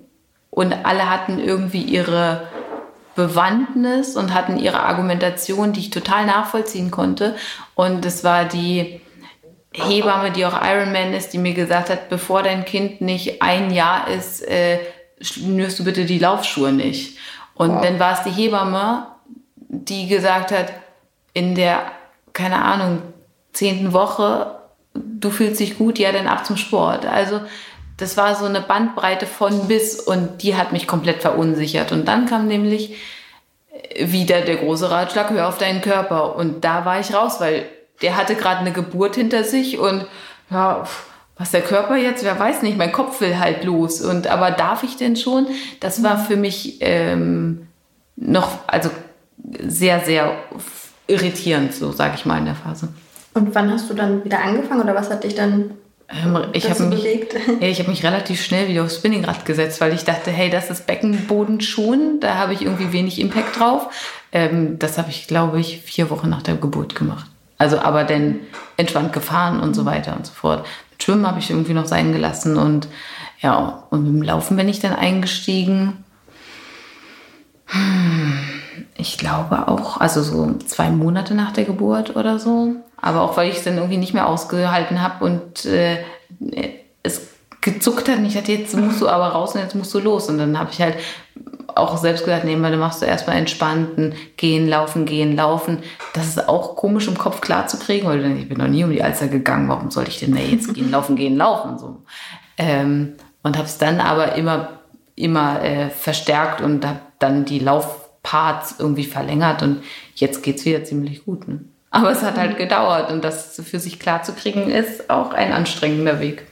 [0.49, 2.47] Und alle hatten irgendwie ihre
[3.15, 7.35] Bewandtnis und hatten ihre Argumentation, die ich total nachvollziehen konnte.
[7.75, 9.01] Und es war die,
[9.83, 14.07] Hebamme, die auch Ironman ist, die mir gesagt hat, bevor dein Kind nicht ein Jahr
[14.07, 14.79] ist, äh,
[15.21, 17.17] schnürst du bitte die Laufschuhe nicht.
[17.55, 17.81] Und wow.
[17.81, 19.07] dann war es die Hebamme,
[19.57, 20.71] die gesagt hat,
[21.33, 21.91] in der,
[22.33, 23.01] keine Ahnung,
[23.53, 24.55] zehnten Woche,
[24.93, 27.05] du fühlst dich gut, ja, dann ab zum Sport.
[27.05, 27.41] Also
[27.97, 31.91] das war so eine Bandbreite von bis und die hat mich komplett verunsichert.
[31.91, 32.95] Und dann kam nämlich
[33.99, 36.35] wieder der große Ratschlag, hör auf deinen Körper.
[36.35, 37.65] Und da war ich raus, weil
[38.01, 40.05] der hatte gerade eine Geburt hinter sich und
[40.49, 40.83] ja,
[41.37, 44.01] was der Körper jetzt, wer weiß nicht, mein Kopf will halt los.
[44.01, 45.47] Und aber darf ich denn schon?
[45.79, 47.67] Das war für mich ähm,
[48.15, 48.89] noch, also
[49.59, 50.35] sehr, sehr
[51.05, 52.89] irritierend, so sage ich mal in der Phase.
[53.33, 55.71] Und wann hast du dann wieder angefangen oder was hat dich dann
[56.09, 57.03] ähm, ich habe mich,
[57.59, 60.87] ja, hab mich relativ schnell wieder aufs Spinningrad gesetzt, weil ich dachte, hey, das ist
[60.87, 63.89] Beckenboden schon, da habe ich irgendwie wenig Impact drauf.
[64.31, 67.27] Ähm, das habe ich, glaube ich, vier Wochen nach der Geburt gemacht.
[67.57, 68.41] Also aber dann
[68.77, 70.65] entspannt gefahren und so weiter und so fort.
[70.91, 72.87] Mit Schwimmen habe ich irgendwie noch sein gelassen und
[73.39, 76.03] ja, und mit dem Laufen bin ich dann eingestiegen.
[78.95, 82.75] Ich glaube auch, also so zwei Monate nach der Geburt oder so.
[82.99, 86.03] Aber auch weil ich es dann irgendwie nicht mehr ausgehalten habe und äh,
[87.03, 87.27] es
[87.61, 90.29] gezuckt hat und ich dachte, jetzt musst du aber raus und jetzt musst du los.
[90.29, 90.95] Und dann habe ich halt
[91.77, 95.79] auch selbst gesagt, nee, dann machst du erstmal entspannten Gehen, Laufen, Gehen, Laufen.
[96.13, 98.91] Das ist auch komisch im Kopf klar zu kriegen, weil ich bin noch nie um
[98.91, 101.77] die Alster gegangen, warum sollte ich denn da jetzt gehen, laufen, gehen, laufen?
[101.77, 102.03] So.
[102.57, 103.13] Ähm,
[103.43, 104.79] und habe es dann aber immer,
[105.15, 109.83] immer äh, verstärkt und habe dann die Laufparts irgendwie verlängert und
[110.15, 111.47] jetzt geht es wieder ziemlich gut.
[111.47, 111.61] Ne?
[111.91, 112.57] Aber es hat halt mhm.
[112.57, 116.43] gedauert und das für sich klar zu kriegen, ist auch ein anstrengender Weg.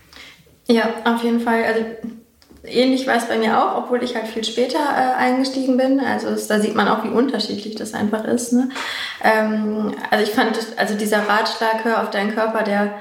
[0.68, 1.64] Ja, auf jeden Fall.
[1.64, 1.86] Also
[2.68, 6.00] ähnlich war es bei mir auch, obwohl ich halt viel später äh, eingestiegen bin.
[6.00, 8.54] Also es, da sieht man auch, wie unterschiedlich das einfach ist.
[8.54, 8.70] Ne?
[9.24, 12.94] Ähm, also ich fand, also dieser Ratschlag, hör auf deinen Körper, der,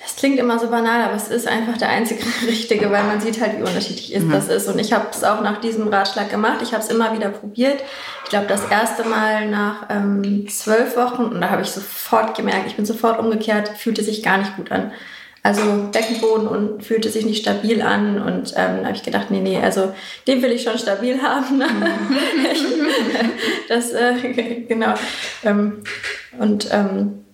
[0.00, 3.40] das klingt immer so banal, aber es ist einfach der einzige richtige, weil man sieht
[3.40, 4.32] halt, wie unterschiedlich ist mhm.
[4.32, 4.68] das ist.
[4.68, 6.58] Und ich habe es auch nach diesem Ratschlag gemacht.
[6.62, 7.82] Ich habe es immer wieder probiert.
[8.24, 12.66] Ich glaube, das erste Mal nach ähm, zwölf Wochen und da habe ich sofort gemerkt,
[12.66, 14.92] ich bin sofort umgekehrt, fühlte sich gar nicht gut an
[15.48, 18.20] also Beckenboden und fühlte sich nicht stabil an.
[18.20, 19.94] Und ähm, da habe ich gedacht, nee, nee, also
[20.26, 21.62] den will ich schon stabil haben.
[23.68, 24.92] das, äh, genau.
[25.42, 25.78] Ähm,
[26.38, 27.24] und ähm,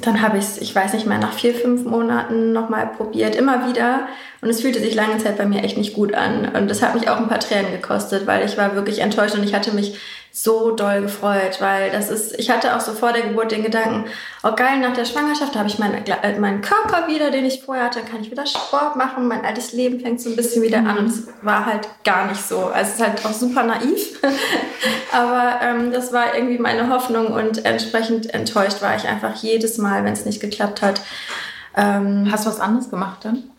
[0.00, 3.68] dann habe ich es, ich weiß nicht mehr, nach vier, fünf Monaten nochmal probiert, immer
[3.68, 4.06] wieder.
[4.42, 6.54] Und es fühlte sich lange Zeit bei mir echt nicht gut an.
[6.54, 9.42] Und das hat mich auch ein paar Tränen gekostet, weil ich war wirklich enttäuscht und
[9.42, 9.98] ich hatte mich
[10.32, 14.04] so doll gefreut, weil das ist, ich hatte auch so vor der Geburt den Gedanken,
[14.44, 17.86] oh geil, nach der Schwangerschaft habe ich meinen, äh, meinen Körper wieder, den ich vorher
[17.86, 20.98] hatte, kann ich wieder Sport machen, mein altes Leben fängt so ein bisschen wieder an
[20.98, 22.66] und es war halt gar nicht so.
[22.66, 24.20] Also es ist halt auch super naiv,
[25.12, 30.04] aber ähm, das war irgendwie meine Hoffnung und entsprechend enttäuscht war ich einfach jedes Mal,
[30.04, 31.00] wenn es nicht geklappt hat.
[31.76, 33.49] Ähm, Hast du was anderes gemacht dann?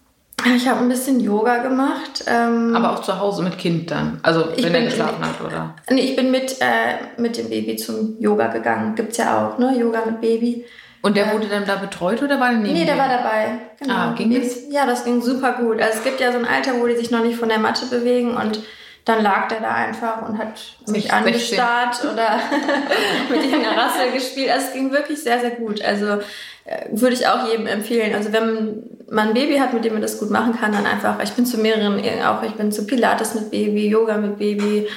[0.55, 2.23] Ich habe ein bisschen Yoga gemacht.
[2.27, 4.19] Ähm, Aber auch zu Hause mit Kind dann?
[4.23, 5.75] Also wenn er geschlafen hat, oder?
[5.89, 8.95] Nee, ich bin mit, äh, mit dem Baby zum Yoga gegangen.
[8.95, 9.77] Gibt es ja auch, ne?
[9.77, 10.65] Yoga mit Baby.
[11.03, 13.53] Und der wurde dann da betreut oder war der neben Nee, der war dabei.
[13.79, 13.93] Genau.
[13.93, 14.69] Ah, ging das?
[14.69, 15.81] Ja, das ging super gut.
[15.81, 17.87] Also es gibt ja so ein Alter, wo die sich noch nicht von der Matte
[17.87, 18.59] bewegen und
[19.05, 22.39] dann lag der da einfach und hat mich angestarrt oder
[23.29, 24.51] mit irgendeiner Rassel gespielt.
[24.51, 25.81] Also es ging wirklich sehr, sehr gut.
[25.83, 26.19] Also
[26.65, 28.13] äh, würde ich auch jedem empfehlen.
[28.13, 31.21] Also wenn man ein Baby hat, mit dem man das gut machen kann, dann einfach,
[31.21, 34.87] ich bin zu mehreren, auch ich bin zu Pilates mit Baby, Yoga mit Baby.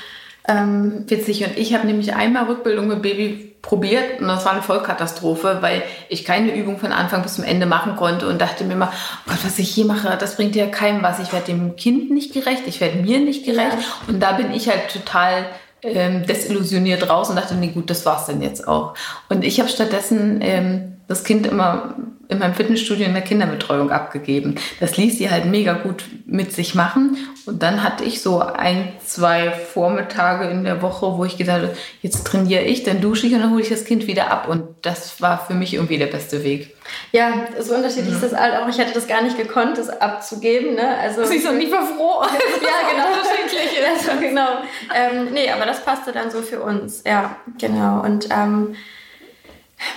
[0.47, 1.45] Ähm, Witzig.
[1.45, 5.83] Und ich habe nämlich einmal Rückbildung mit Baby probiert und das war eine Vollkatastrophe, weil
[6.11, 8.93] ich keine Übung von Anfang bis zum Ende machen konnte und dachte mir immer,
[9.27, 11.19] oh Gott, was ich hier mache, das bringt ja keinem was.
[11.19, 13.79] Ich werde dem Kind nicht gerecht, ich werde mir nicht gerecht.
[13.79, 13.85] Ja.
[14.07, 15.47] Und da bin ich halt total
[15.83, 18.95] ähm, desillusioniert raus und dachte, nee gut, das war's denn jetzt auch.
[19.31, 21.95] Und ich habe stattdessen ähm, das Kind immer
[22.29, 24.57] in meinem Fitnessstudio in der Kinderbetreuung abgegeben.
[24.81, 27.17] Das ließ sie halt mega gut mit sich machen.
[27.47, 31.77] Und dann hatte ich so ein, zwei Vormittage in der Woche, wo ich gedacht habe,
[32.01, 34.49] jetzt trainiere ich, dann dusche ich und dann hole ich das Kind wieder ab.
[34.49, 36.75] Und das war für mich irgendwie der beste Weg.
[37.13, 38.15] Ja, so unterschiedlich mhm.
[38.15, 38.69] ist das halt auch.
[38.69, 40.75] Ich hätte das gar nicht gekonnt, das abzugeben.
[40.75, 40.97] Ne?
[40.99, 42.23] Also, Sie sind nicht mal froh.
[42.23, 43.09] ja, genau.
[43.09, 44.09] unterschiedlich ist.
[44.09, 44.49] Also, genau.
[44.95, 47.03] Ähm, nee, aber das passte dann so für uns.
[47.07, 48.03] Ja, genau.
[48.03, 48.77] Und ähm,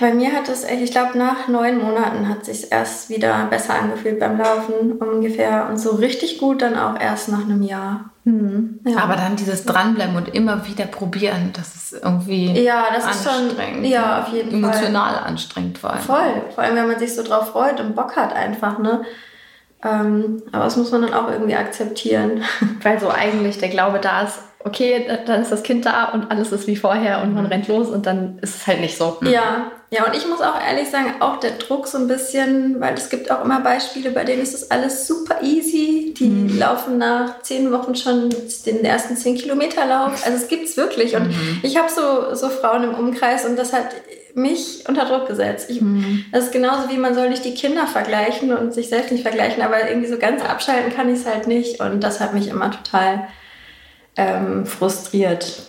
[0.00, 4.18] bei mir hat es, ich glaube, nach neun Monaten hat sich erst wieder besser angefühlt
[4.20, 8.10] beim Laufen ungefähr und so richtig gut dann auch erst nach einem Jahr.
[8.24, 8.80] Mhm.
[8.86, 8.98] Ja.
[8.98, 13.52] Aber dann dieses Dranbleiben und immer wieder probieren, das ist irgendwie ja, das anstrengend.
[13.52, 14.82] Ist schon, ja, auf jeden emotional Fall.
[14.82, 16.00] Emotional anstrengend vor allem.
[16.00, 19.02] Voll, vor allem wenn man sich so drauf freut und Bock hat einfach, ne?
[19.82, 22.42] Ähm, aber das muss man dann auch irgendwie akzeptieren.
[22.82, 26.52] Weil so eigentlich der Glaube da ist, okay, dann ist das Kind da und alles
[26.52, 27.50] ist wie vorher und man mhm.
[27.50, 29.18] rennt los und dann ist es halt nicht so.
[29.22, 32.92] Ja, ja, und ich muss auch ehrlich sagen, auch der Druck so ein bisschen, weil
[32.92, 36.12] es gibt auch immer Beispiele, bei denen ist das alles super easy.
[36.14, 36.58] Die mhm.
[36.58, 38.28] laufen nach zehn Wochen schon
[38.66, 40.26] den ersten zehn Kilometer Lauf.
[40.26, 41.16] Also es gibt es wirklich.
[41.16, 41.60] Und mhm.
[41.62, 43.94] ich habe so, so Frauen im Umkreis und das hat
[44.34, 45.70] mich unter Druck gesetzt.
[45.70, 46.26] Ich, mhm.
[46.32, 49.62] Das ist genauso wie man soll nicht die Kinder vergleichen und sich selbst nicht vergleichen,
[49.62, 51.80] aber irgendwie so ganz abschalten kann ich es halt nicht.
[51.80, 53.28] Und das hat mich immer total
[54.18, 55.62] ähm, frustriert.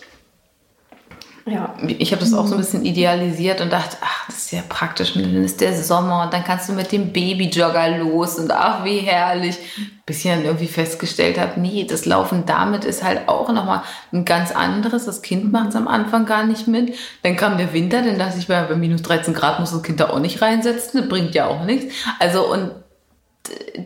[1.50, 1.74] Ja.
[1.86, 5.16] Ich habe das auch so ein bisschen idealisiert und dachte, ach, das ist ja praktisch.
[5.16, 8.84] Und dann ist der Sommer und dann kannst du mit dem Babyjogger los und ach,
[8.84, 9.58] wie herrlich.
[10.06, 14.26] Bis ich dann irgendwie festgestellt habe, nee, das Laufen damit ist halt auch nochmal ein
[14.26, 15.06] ganz anderes.
[15.06, 16.96] Das Kind macht es am Anfang gar nicht mit.
[17.24, 20.10] Dann kam der Winter, dann dachte ich, bei minus 13 Grad muss das Kind da
[20.10, 21.02] auch nicht reinsetzen.
[21.02, 21.94] Das bringt ja auch nichts.
[22.20, 22.72] Also und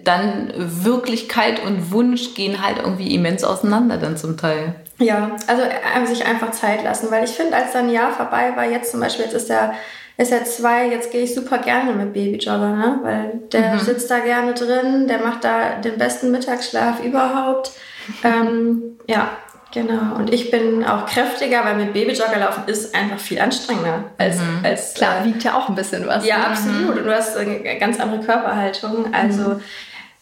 [0.04, 4.76] dann Wirklichkeit und Wunsch gehen halt irgendwie immens auseinander dann zum Teil.
[5.00, 8.54] Ja, also äh, sich einfach Zeit lassen, weil ich finde, als dann ein Jahr vorbei
[8.56, 9.74] war, jetzt zum Beispiel, jetzt ist er,
[10.18, 13.00] ist er zwei, jetzt gehe ich super gerne mit Babyjogger, ne?
[13.02, 13.80] weil der mhm.
[13.80, 17.72] sitzt da gerne drin, der macht da den besten Mittagsschlaf überhaupt.
[18.24, 19.30] ähm, ja,
[19.74, 24.38] Genau, und ich bin auch kräftiger, weil mit Babyjogger laufen ist einfach viel anstrengender als.
[24.38, 24.60] Mhm.
[24.64, 26.26] als Klar, wiegt ja auch ein bisschen was.
[26.26, 26.48] Ja, ne?
[26.48, 26.98] absolut.
[26.98, 29.14] Und du hast eine ganz andere Körperhaltung.
[29.14, 29.56] Also.
[29.56, 29.62] Mhm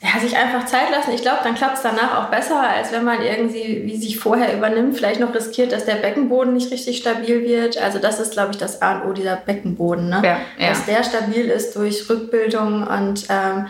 [0.03, 1.11] ja, sich einfach Zeit lassen.
[1.13, 4.57] Ich glaube, dann klappt es danach auch besser, als wenn man irgendwie, wie sich vorher
[4.57, 7.77] übernimmt, vielleicht noch riskiert, dass der Beckenboden nicht richtig stabil wird.
[7.77, 10.09] Also das ist, glaube ich, das A und O, dieser Beckenboden.
[10.09, 10.21] Ne?
[10.23, 10.69] Ja, ja.
[10.69, 13.67] Dass der stabil ist durch Rückbildung und ähm,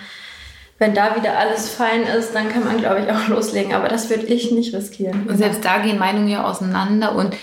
[0.82, 3.76] wenn da wieder alles fein ist, dann kann man, glaube ich, auch loslegen.
[3.76, 5.28] Aber das würde ich nicht riskieren.
[5.28, 7.38] Und selbst da gehen Meinungen ja auseinander und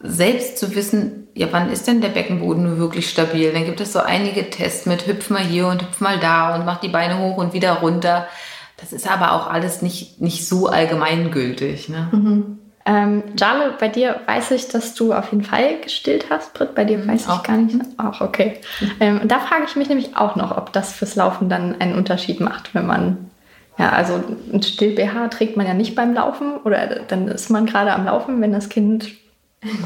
[0.00, 3.50] selbst zu wissen, ja, wann ist denn der Beckenboden nur wirklich stabil?
[3.50, 6.66] Dann gibt es so einige Tests mit hüpf mal hier und hüpf mal da und
[6.66, 8.28] mach die Beine hoch und wieder runter.
[8.76, 11.88] Das ist aber auch alles nicht, nicht so allgemeingültig.
[11.88, 12.08] Ne?
[12.12, 12.58] Mhm.
[12.86, 16.54] Ähm, Jale, bei dir weiß ich, dass du auf jeden Fall gestillt hast.
[16.54, 17.78] Britt, bei dir mhm, weiß ich gar nicht.
[17.96, 18.60] Ach, okay.
[19.00, 22.40] Ähm, da frage ich mich nämlich auch noch, ob das fürs Laufen dann einen Unterschied
[22.40, 23.30] macht, wenn man
[23.78, 24.22] ja, also
[24.52, 28.40] ein Still-BH trägt man ja nicht beim Laufen oder dann ist man gerade am Laufen,
[28.40, 29.10] wenn das Kind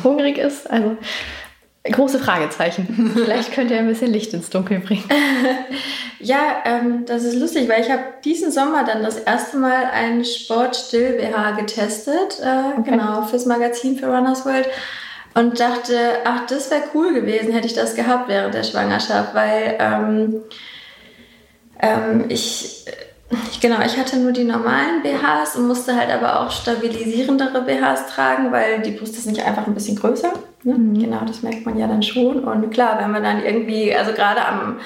[0.04, 0.70] hungrig ist.
[0.70, 0.96] Also
[1.84, 3.12] große Fragezeichen.
[3.14, 5.04] Vielleicht könnt ihr ein bisschen Licht ins Dunkel bringen.
[6.18, 10.24] ja, ähm, das ist lustig, weil ich habe diesen Sommer dann das erste Mal einen
[10.24, 12.90] Sport-Still-BH getestet, äh, okay.
[12.90, 14.68] genau, fürs Magazin für Runners World.
[15.32, 19.76] Und dachte, ach, das wäre cool gewesen, hätte ich das gehabt während der Schwangerschaft, weil
[19.78, 20.42] ähm,
[21.80, 22.84] ähm, ich
[23.60, 28.50] Genau, ich hatte nur die normalen BHs und musste halt aber auch stabilisierendere BHs tragen,
[28.50, 30.32] weil die Brust ist nicht einfach ein bisschen größer.
[30.62, 30.74] Ne?
[30.74, 30.98] Mhm.
[30.98, 32.44] Genau, das merkt man ja dann schon.
[32.44, 34.78] Und klar, wenn man dann irgendwie, also gerade am,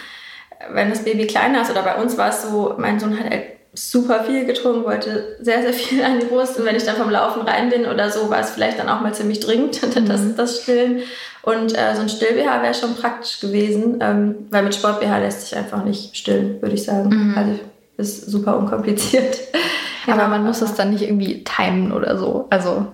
[0.73, 3.43] wenn das Baby kleiner ist oder bei uns war es so, mein Sohn hat halt
[3.75, 6.59] super viel getrunken, wollte sehr, sehr viel an die Brust.
[6.59, 9.01] Und wenn ich dann vom Laufen rein bin oder so, war es vielleicht dann auch
[9.01, 10.37] mal ziemlich dringend, das, mhm.
[10.37, 11.01] das Stillen.
[11.43, 15.57] Und äh, so ein Still-BH wäre schon praktisch gewesen, ähm, weil mit Sport-BH lässt sich
[15.57, 17.11] einfach nicht stillen, würde ich sagen.
[17.11, 17.35] Mhm.
[17.37, 17.61] Also
[17.97, 19.41] ist super unkompliziert.
[20.07, 20.29] Aber genau.
[20.29, 22.47] man muss es dann nicht irgendwie timen oder so.
[22.51, 22.87] Also.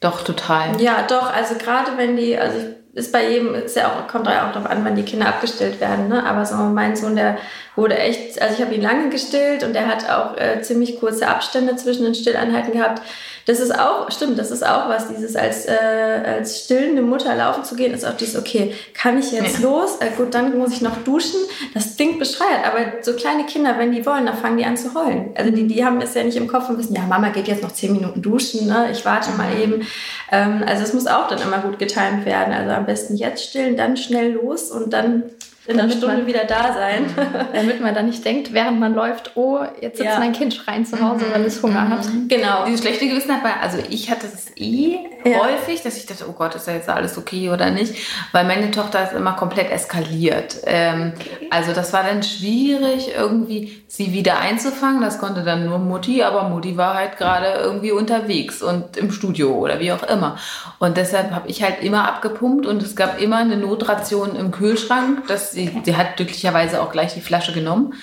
[0.00, 0.80] Doch, total.
[0.80, 1.32] Ja, doch.
[1.32, 2.58] Also gerade wenn die, also
[2.92, 5.80] ist bei jedem, ist ja auch, kommt ja auch darauf an, wann die Kinder abgestillt
[5.80, 6.08] werden.
[6.08, 6.24] Ne?
[6.26, 7.38] Aber so mein Sohn, der
[7.76, 11.28] wurde echt, also ich habe ihn lange gestillt und der hat auch äh, ziemlich kurze
[11.28, 13.02] Abstände zwischen den Stilleinheiten gehabt.
[13.50, 15.72] Das ist auch, stimmt, das ist auch was, dieses als, äh,
[16.24, 19.68] als stillende Mutter laufen zu gehen, ist auch dieses, okay, kann ich jetzt ja.
[19.68, 19.96] los?
[19.98, 21.40] Äh, gut, dann muss ich noch duschen.
[21.74, 24.94] Das klingt bescheuert, aber so kleine Kinder, wenn die wollen, dann fangen die an zu
[24.94, 25.30] heulen.
[25.34, 27.64] Also die, die haben es ja nicht im Kopf und wissen, ja, Mama geht jetzt
[27.64, 28.88] noch zehn Minuten duschen, ne?
[28.92, 29.60] ich warte mal mhm.
[29.60, 29.86] eben.
[30.30, 32.54] Ähm, also es muss auch dann immer gut getimt werden.
[32.54, 35.24] Also am besten jetzt stillen, dann schnell los und dann
[35.70, 37.06] in einer Stunde man, wieder da sein.
[37.52, 40.18] Damit man dann nicht denkt, während man läuft, oh, jetzt sitzt ja.
[40.18, 42.04] mein Kind schreien zu Hause, weil es Hunger hat.
[42.06, 42.28] Mhm.
[42.28, 42.64] Genau.
[42.66, 45.38] Dieses schlechte Gewissen hat bei, also ich hatte es eh ja.
[45.40, 47.94] häufig, dass ich dachte, oh Gott, ist da jetzt alles okay oder nicht?
[48.32, 50.56] Weil meine Tochter ist immer komplett eskaliert.
[50.64, 51.48] Ähm, okay.
[51.50, 55.02] Also das war dann schwierig, irgendwie sie wieder einzufangen.
[55.02, 59.52] Das konnte dann nur Mutti, aber Mutti war halt gerade irgendwie unterwegs und im Studio
[59.54, 60.36] oder wie auch immer.
[60.78, 65.26] Und deshalb habe ich halt immer abgepumpt und es gab immer eine Notration im Kühlschrank.
[65.26, 67.94] Dass sie, sie hat glücklicherweise auch gleich die Flasche genommen.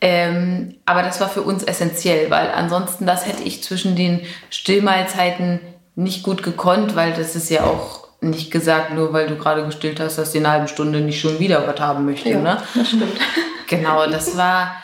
[0.00, 5.60] Ähm, aber das war für uns essentiell, weil ansonsten das hätte ich zwischen den Stillmahlzeiten
[5.94, 10.00] nicht gut gekonnt, weil das ist ja auch nicht gesagt, nur weil du gerade gestillt
[10.00, 12.30] hast, dass die eine halbe Stunde nicht schon wieder was haben möchte.
[12.30, 12.62] Ja, ne?
[12.74, 13.04] das stimmt.
[13.68, 14.76] Genau, das war,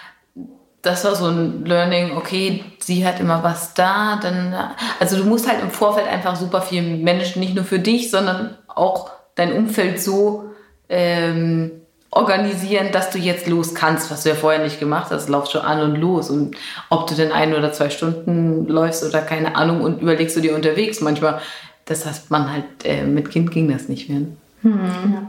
[0.82, 4.52] das war so ein Learning, okay, sie hat immer was da, dann,
[4.98, 8.58] also du musst halt im Vorfeld einfach super viel managen, nicht nur für dich, sondern
[8.66, 10.50] auch dein Umfeld so
[10.88, 11.81] ähm,
[12.12, 15.28] organisieren, dass du jetzt los kannst, was du ja vorher nicht gemacht hast.
[15.30, 16.30] Laufst schon an und los.
[16.30, 16.56] Und
[16.90, 20.54] ob du denn ein oder zwei Stunden läufst oder keine Ahnung und überlegst du dir
[20.54, 21.00] unterwegs.
[21.00, 21.40] Manchmal,
[21.86, 24.20] das heißt man halt, äh, mit Kind ging das nicht mehr.
[24.60, 25.28] Hm.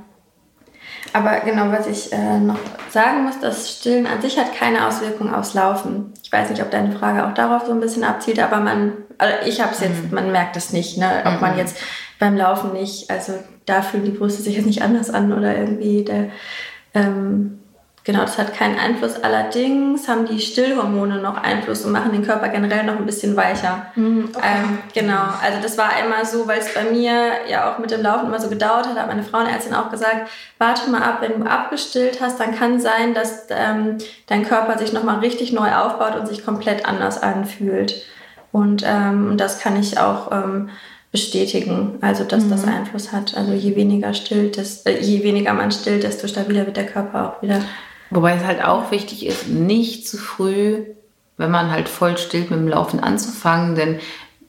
[1.14, 5.34] Aber genau, was ich äh, noch sagen muss, das Stillen an sich hat keine Auswirkung
[5.34, 6.12] aufs Laufen.
[6.22, 9.34] Ich weiß nicht, ob deine Frage auch darauf so ein bisschen abzielt, aber man, also
[9.48, 10.16] ich habe es jetzt, mhm.
[10.16, 11.24] man merkt es nicht, ne?
[11.26, 11.40] ob mhm.
[11.40, 11.78] man jetzt
[12.20, 13.34] beim Laufen nicht, also
[13.66, 16.30] da fühlen die Brüste sich jetzt nicht anders an oder irgendwie der
[16.94, 17.60] ähm,
[18.04, 19.22] genau, das hat keinen Einfluss.
[19.24, 23.88] Allerdings haben die Stillhormone noch Einfluss und machen den Körper generell noch ein bisschen weicher.
[23.96, 24.46] Mhm, okay.
[24.46, 28.02] ähm, genau, also das war einmal so, weil es bei mir ja auch mit dem
[28.02, 31.50] Laufen immer so gedauert hat, hat meine Frauenärztin auch gesagt, warte mal ab, wenn du
[31.50, 36.28] abgestillt hast, dann kann sein, dass ähm, dein Körper sich nochmal richtig neu aufbaut und
[36.28, 38.04] sich komplett anders anfühlt.
[38.52, 40.70] Und ähm, das kann ich auch ähm,
[41.14, 42.50] bestätigen, also dass mhm.
[42.50, 43.38] das Einfluss hat.
[43.38, 47.30] Also je weniger stillt, desto, äh, je weniger man stillt, desto stabiler wird der Körper
[47.30, 47.62] auch wieder.
[48.10, 50.80] Wobei es halt auch wichtig ist, nicht zu früh,
[51.38, 54.00] wenn man halt voll stillt, mit dem Laufen anzufangen, denn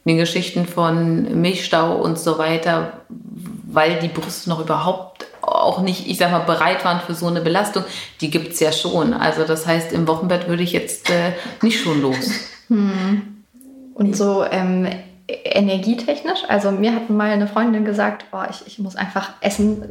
[0.07, 6.17] die Geschichten von Milchstau und so weiter, weil die Brüste noch überhaupt auch nicht, ich
[6.17, 7.85] sag mal, bereit waren für so eine Belastung,
[8.23, 9.13] die gibt es ja schon.
[9.13, 12.31] Also das heißt, im Wochenbett würde ich jetzt äh, nicht schon los.
[12.69, 13.45] Hm.
[13.93, 14.89] Und so ähm,
[15.29, 16.43] energietechnisch.
[16.49, 19.83] Also mir hat mal eine Freundin gesagt, oh, ich, ich muss einfach essen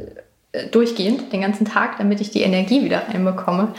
[0.52, 3.74] äh, durchgehend den ganzen Tag, damit ich die Energie wieder reinbekomme.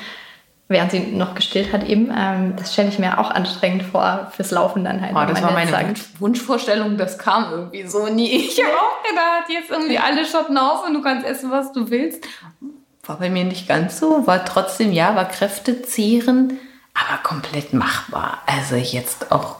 [0.68, 2.12] Während sie noch gestillt hat eben.
[2.16, 5.12] Ähm, das stelle ich mir auch anstrengend vor fürs Laufen dann halt.
[5.16, 6.20] Oh, das war meine sagt.
[6.20, 8.30] Wunschvorstellung, das kam irgendwie so nie.
[8.36, 11.92] Ich habe auch gedacht, jetzt irgendwie alle Schotten auf und du kannst essen, was du
[11.92, 12.26] willst.
[13.04, 16.54] War bei mir nicht ganz so, war trotzdem, ja, war kräftezehrend,
[16.96, 18.40] aber komplett machbar.
[18.48, 19.58] Also jetzt auch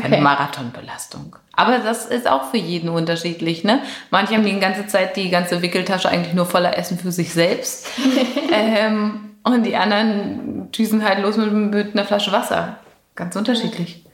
[0.00, 0.24] keine okay.
[0.24, 1.36] Marathonbelastung.
[1.52, 3.64] Aber das ist auch für jeden unterschiedlich.
[3.64, 3.80] Ne?
[4.10, 7.86] Manche haben die ganze Zeit die ganze Wickeltasche eigentlich nur voller Essen für sich selbst.
[8.52, 12.78] ähm, und die anderen düsen halt los mit, mit, einer Flasche Wasser.
[13.16, 14.04] Ganz unterschiedlich.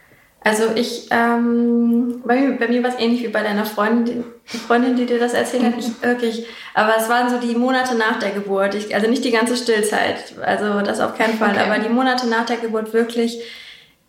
[0.40, 4.59] Also ich, ähm, bei, mir, bei mir war es ähnlich wie bei deiner Freundin, die
[4.59, 6.47] Freundin, die dir das erzählt hat, nicht wirklich.
[6.75, 8.75] Aber es waren so die Monate nach der Geburt.
[8.75, 11.64] Ich, also nicht die ganze Stillzeit, also das auf keinen Fall, okay.
[11.66, 13.40] aber die Monate nach der Geburt wirklich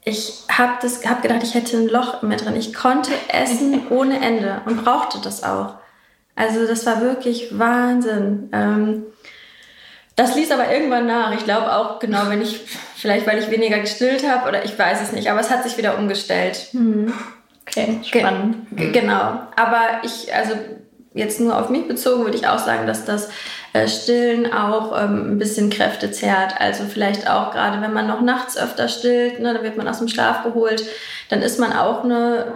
[0.06, 2.56] ich habe hab gedacht, ich hätte ein Loch in mir drin.
[2.56, 5.74] Ich konnte essen ohne Ende und brauchte das auch.
[6.36, 8.50] Also das war wirklich Wahnsinn.
[8.54, 9.04] Ähm,
[10.16, 11.34] das ließ aber irgendwann nach.
[11.34, 12.62] Ich glaube auch genau, wenn ich,
[12.96, 15.78] vielleicht weil ich weniger gestillt habe oder ich weiß es nicht, aber es hat sich
[15.78, 16.68] wieder umgestellt.
[16.72, 17.12] Hm.
[17.62, 18.68] Okay, spannend.
[18.72, 19.40] Ge genau.
[19.56, 20.54] Aber ich, also
[21.16, 23.30] jetzt nur auf mich bezogen, würde ich auch sagen, dass das
[23.76, 26.62] äh, Stillen auch ähm, ein bisschen Kräfte zehrt.
[26.62, 30.00] Also vielleicht auch gerade, wenn man noch nachts öfter stillt, ne, da wird man aus
[30.00, 30.86] dem Schlaf geholt,
[31.28, 32.54] dann ist man auch eine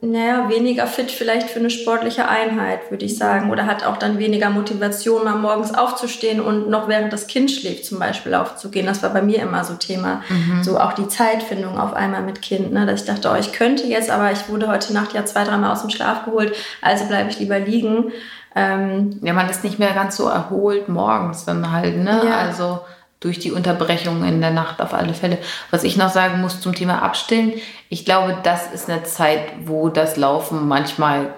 [0.00, 3.50] naja, weniger fit vielleicht für eine sportliche Einheit, würde ich sagen.
[3.50, 7.84] Oder hat auch dann weniger Motivation, mal morgens aufzustehen und noch während das Kind schläft
[7.84, 8.86] zum Beispiel aufzugehen.
[8.86, 10.22] Das war bei mir immer so Thema.
[10.28, 10.62] Mhm.
[10.62, 12.72] So auch die Zeitfindung auf einmal mit Kind.
[12.72, 12.86] Ne?
[12.86, 15.72] Dass ich dachte, oh, ich könnte jetzt, aber ich wurde heute Nacht ja zwei, dreimal
[15.72, 18.12] aus dem Schlaf geholt, also bleibe ich lieber liegen.
[18.58, 22.22] Ähm, ja, man ist nicht mehr ganz so erholt morgens dann halt, ne?
[22.24, 22.38] Ja.
[22.38, 22.80] Also
[23.20, 25.38] durch die Unterbrechung in der Nacht auf alle Fälle.
[25.70, 27.52] Was ich noch sagen muss zum Thema Abstillen,
[27.88, 31.34] ich glaube, das ist eine Zeit, wo das Laufen manchmal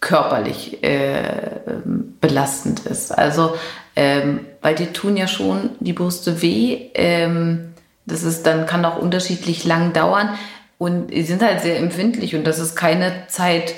[0.00, 1.60] körperlich äh,
[2.20, 3.16] belastend ist.
[3.16, 3.56] Also,
[3.96, 6.90] ähm, weil die tun ja schon die Brüste weh.
[6.94, 10.30] Ähm, das ist dann kann auch unterschiedlich lang dauern
[10.78, 13.74] und sie sind halt sehr empfindlich und das ist keine Zeit,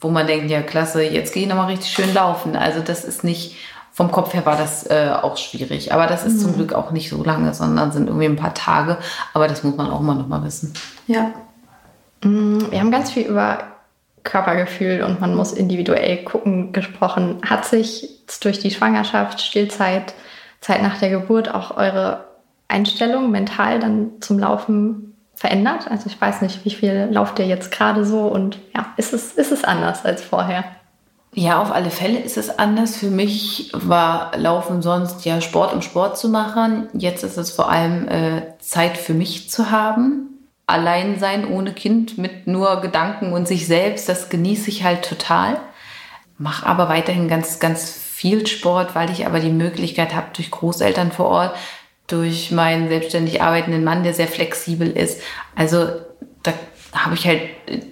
[0.00, 2.56] wo man denkt, ja klasse, jetzt gehe ich nochmal richtig schön laufen.
[2.56, 3.56] Also das ist nicht
[3.96, 5.94] vom Kopf her war das äh, auch schwierig.
[5.94, 6.40] Aber das ist mhm.
[6.40, 8.98] zum Glück auch nicht so lange, sondern sind irgendwie ein paar Tage.
[9.32, 10.74] Aber das muss man auch mal noch mal wissen.
[11.06, 11.32] Ja.
[12.22, 13.60] Mm, wir haben ganz viel über
[14.22, 17.40] Körpergefühl und man muss individuell gucken gesprochen.
[17.48, 20.12] Hat sich durch die Schwangerschaft, Stillzeit,
[20.60, 22.26] Zeit nach der Geburt auch eure
[22.68, 25.88] Einstellung mental dann zum Laufen verändert?
[25.88, 29.32] Also ich weiß nicht, wie viel lauft ihr jetzt gerade so und ja, ist es,
[29.32, 30.64] ist es anders als vorher?
[31.34, 32.96] Ja, auf alle Fälle ist es anders.
[32.96, 36.88] Für mich war Laufen sonst ja Sport, um Sport zu machen.
[36.94, 40.48] Jetzt ist es vor allem äh, Zeit für mich zu haben.
[40.66, 45.60] Allein sein ohne Kind mit nur Gedanken und sich selbst, das genieße ich halt total.
[46.38, 51.12] Mache aber weiterhin ganz, ganz viel Sport, weil ich aber die Möglichkeit habe, durch Großeltern
[51.12, 51.54] vor Ort
[52.06, 55.20] durch meinen selbstständig arbeitenden Mann, der sehr flexibel ist.
[55.54, 55.88] Also
[56.42, 56.52] da
[56.92, 57.42] habe ich halt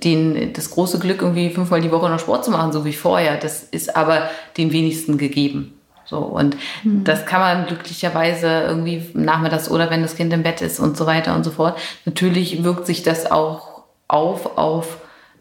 [0.05, 3.37] den, das große Glück, irgendwie fünfmal die Woche noch Sport zu machen, so wie vorher.
[3.37, 5.75] Das ist aber den wenigsten gegeben.
[6.07, 7.05] So, und mhm.
[7.05, 11.07] das kann man glücklicherweise irgendwie nachmittags oder wenn das Kind im Bett ist und so
[11.07, 11.79] weiter und so fort.
[12.05, 14.99] Natürlich wirkt sich das auch auf, auf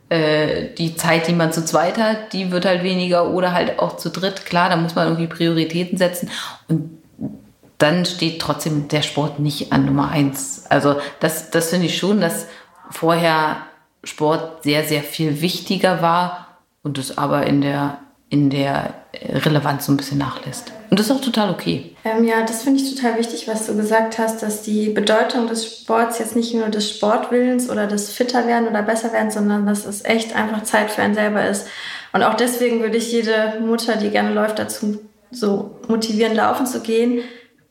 [0.09, 3.97] äh, die Zeit, die man zu zweit hat, die wird halt weniger oder halt auch
[3.97, 4.45] zu dritt.
[4.45, 6.29] Klar, da muss man irgendwie Prioritäten setzen.
[6.69, 7.02] Und
[7.83, 10.63] dann steht trotzdem der Sport nicht an Nummer eins.
[10.69, 12.47] Also das, das finde ich schon, dass
[12.89, 13.57] vorher
[14.05, 19.91] Sport sehr, sehr viel wichtiger war und es aber in der, in der Relevanz so
[19.91, 20.71] ein bisschen nachlässt.
[20.89, 21.93] Und das ist auch total okay.
[22.05, 25.79] Ähm, ja, das finde ich total wichtig, was du gesagt hast, dass die Bedeutung des
[25.79, 29.85] Sports jetzt nicht nur des Sportwillens oder des Fitter werden oder besser werden, sondern dass
[29.85, 31.67] es echt einfach Zeit für einen selber ist.
[32.13, 34.99] Und auch deswegen würde ich jede Mutter, die gerne läuft, dazu
[35.31, 37.23] so motivieren, laufen zu gehen,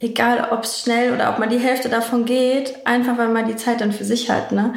[0.03, 3.57] egal ob es schnell oder ob man die Hälfte davon geht, einfach weil man die
[3.57, 4.53] Zeit dann für sich hat.
[4.53, 4.75] Ne?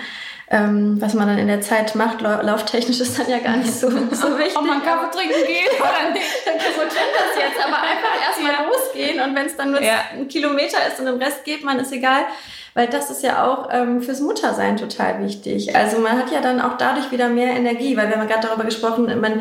[0.52, 3.90] Ähm, was man dann in der Zeit macht, lauftechnisch ist dann ja gar nicht so,
[4.12, 4.56] so wichtig.
[4.56, 6.26] Ob man Kaffee trinken geht oder nicht.
[6.46, 8.72] so das jetzt, aber einfach erstmal ja.
[8.72, 10.04] losgehen und wenn es dann nur ja.
[10.14, 12.26] ein Kilometer ist und den Rest geht man, ist egal.
[12.76, 15.76] Weil das ist ja auch ähm, fürs Muttersein total wichtig.
[15.76, 18.66] Also man hat ja dann auch dadurch wieder mehr Energie, weil wir haben gerade darüber
[18.66, 19.40] gesprochen, man,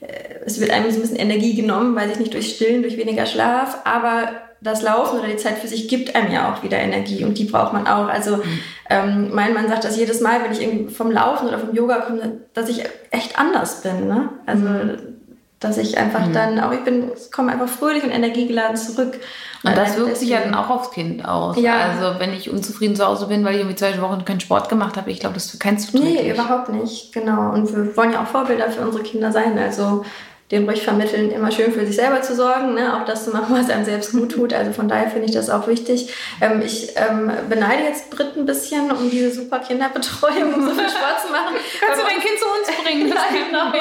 [0.00, 2.98] äh, es wird einem so ein bisschen Energie genommen, weiß ich nicht, durch Stillen, durch
[2.98, 6.78] weniger Schlaf, aber das Laufen oder die Zeit für sich gibt einem ja auch wieder
[6.78, 8.08] Energie und die braucht man auch.
[8.08, 8.60] Also mhm.
[8.88, 12.00] ähm, mein Mann sagt das jedes Mal, wenn ich irgendwie vom Laufen oder vom Yoga
[12.00, 14.06] komme, dass ich echt anders bin.
[14.06, 14.28] Ne?
[14.46, 14.98] Also mhm.
[15.58, 16.32] dass ich einfach mhm.
[16.32, 19.18] dann auch, ich bin, komme einfach fröhlich und energiegeladen zurück.
[19.64, 21.56] Und, und das wirkt sich ja dann auch aufs Kind aus.
[21.58, 21.78] Ja.
[21.78, 24.96] Also wenn ich unzufrieden zu Hause bin, weil ich irgendwie zwei Wochen keinen Sport gemacht
[24.96, 27.52] habe, ich glaube, das kennst du Nee, überhaupt nicht, genau.
[27.52, 29.58] Und wir wollen ja auch Vorbilder für unsere Kinder sein.
[29.58, 30.04] Also
[30.52, 32.94] den ruhig vermitteln, immer schön für sich selber zu sorgen, ne?
[32.94, 34.52] auch das zu machen, was einem selbst gut tut.
[34.52, 36.12] Also von daher finde ich das auch wichtig.
[36.42, 40.90] Ähm, ich ähm, beneide jetzt Brit ein bisschen um diese super Kinderbetreuung, um so viel
[40.90, 41.56] Sport zu machen.
[41.80, 43.08] Kannst du dein Kind zu uns bringen?
[43.14, 43.72] ja, genau.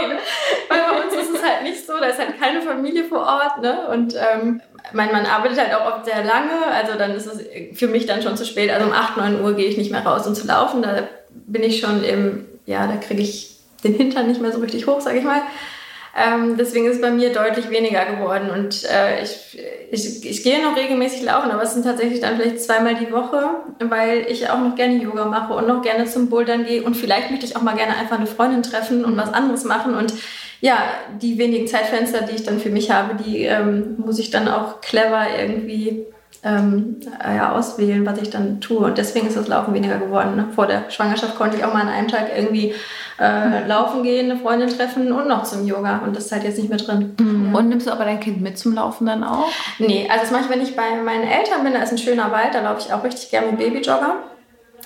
[0.69, 3.61] Weil bei uns ist es halt nicht so, da ist halt keine Familie vor Ort.
[3.61, 3.89] Ne?
[3.89, 4.61] Und ähm,
[4.93, 8.21] mein Mann arbeitet halt auch oft sehr lange, also dann ist es für mich dann
[8.21, 8.71] schon zu spät.
[8.71, 10.81] Also um 8, 9 Uhr gehe ich nicht mehr raus, um zu laufen.
[10.81, 14.87] Da bin ich schon im, ja, da kriege ich den Hintern nicht mehr so richtig
[14.87, 15.41] hoch, sage ich mal.
[16.17, 18.49] Ähm, deswegen ist es bei mir deutlich weniger geworden.
[18.49, 19.57] Und äh, ich,
[19.91, 23.41] ich, ich gehe noch regelmäßig laufen, aber es sind tatsächlich dann vielleicht zweimal die Woche,
[23.79, 26.83] weil ich auch noch gerne Yoga mache und noch gerne zum Bouldern gehe.
[26.83, 29.95] Und vielleicht möchte ich auch mal gerne einfach eine Freundin treffen und was anderes machen.
[29.95, 30.13] Und
[30.59, 30.77] ja,
[31.21, 34.81] die wenigen Zeitfenster, die ich dann für mich habe, die ähm, muss ich dann auch
[34.81, 36.05] clever irgendwie
[36.43, 38.79] ähm, ja, auswählen, was ich dann tue.
[38.79, 40.35] Und deswegen ist das Laufen weniger geworden.
[40.35, 40.47] Ne?
[40.53, 42.73] Vor der Schwangerschaft konnte ich auch mal an einem Tag irgendwie
[43.21, 46.01] äh, laufen gehen, eine Freundin treffen und noch zum Yoga.
[46.03, 47.15] Und das ist halt jetzt nicht mehr drin.
[47.19, 47.53] Mhm.
[47.53, 49.47] Und nimmst du aber dein Kind mit zum Laufen dann auch?
[49.77, 52.31] Nee, also das mache ich, wenn ich bei meinen Eltern bin, da ist ein schöner
[52.31, 54.15] Wald, da laufe ich auch richtig gerne mit Babyjogger.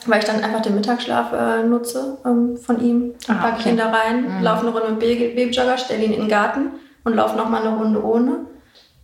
[0.08, 3.14] Weil ich dann einfach den Mittagsschlaf äh, nutze ähm, von ihm.
[3.28, 4.44] Ah, packe ich ihn da rein, mhm.
[4.44, 6.72] laufe eine Runde mit Babyjogger, stelle ihn in den Garten
[7.06, 8.40] und laufe nochmal eine Runde ohne.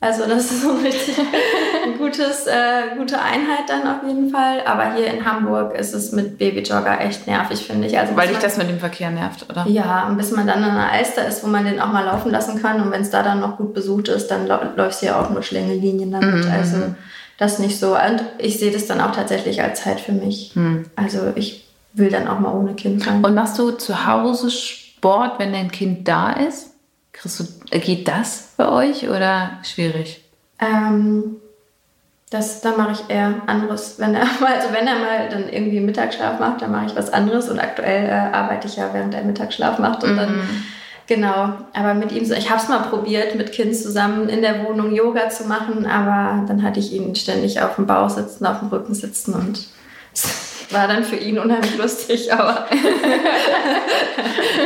[0.02, 1.16] Also das ist so ein richtig
[2.00, 4.62] gutes, äh, gute Einheit dann auf jeden Fall.
[4.66, 7.98] Aber hier in Hamburg ist es mit Babyjogger echt nervig, finde ich.
[7.98, 9.66] Also Weil dich das mit dem Verkehr nervt, oder?
[9.68, 12.32] Ja, und bis man dann an einer Alster ist, wo man den auch mal laufen
[12.32, 12.82] lassen kann.
[12.82, 15.44] Und wenn es da dann noch gut besucht ist, dann läufst du ja auch nur
[15.44, 16.46] Schlängellinien damit.
[16.46, 16.52] Mhm.
[16.52, 16.78] Also
[17.38, 17.94] das nicht so.
[17.94, 20.56] Und ich sehe das dann auch tatsächlich als Zeit für mich.
[20.56, 20.86] Mhm.
[20.96, 23.24] Also ich will dann auch mal ohne Kind sein.
[23.24, 26.71] Und machst du zu Hause Sport, wenn dein Kind da ist?
[27.24, 27.30] Du,
[27.80, 30.24] geht das bei euch oder schwierig?
[30.60, 31.38] Ähm,
[32.32, 33.96] das, da mache ich eher anderes.
[34.00, 37.12] Wenn er mal, also wenn er mal dann irgendwie Mittagsschlaf macht, dann mache ich was
[37.12, 37.50] anderes.
[37.50, 40.04] Und aktuell äh, arbeite ich ja, während er Mittagsschlaf macht.
[40.04, 40.18] Und mhm.
[40.18, 40.50] dann,
[41.08, 44.92] genau, aber mit ihm ich habe es mal probiert, mit Kind zusammen in der Wohnung
[44.92, 48.70] Yoga zu machen, aber dann hatte ich ihn ständig auf dem Bauch sitzen, auf dem
[48.70, 49.68] Rücken sitzen und
[50.14, 50.28] es
[50.72, 52.66] war dann für ihn unheimlich lustig, aber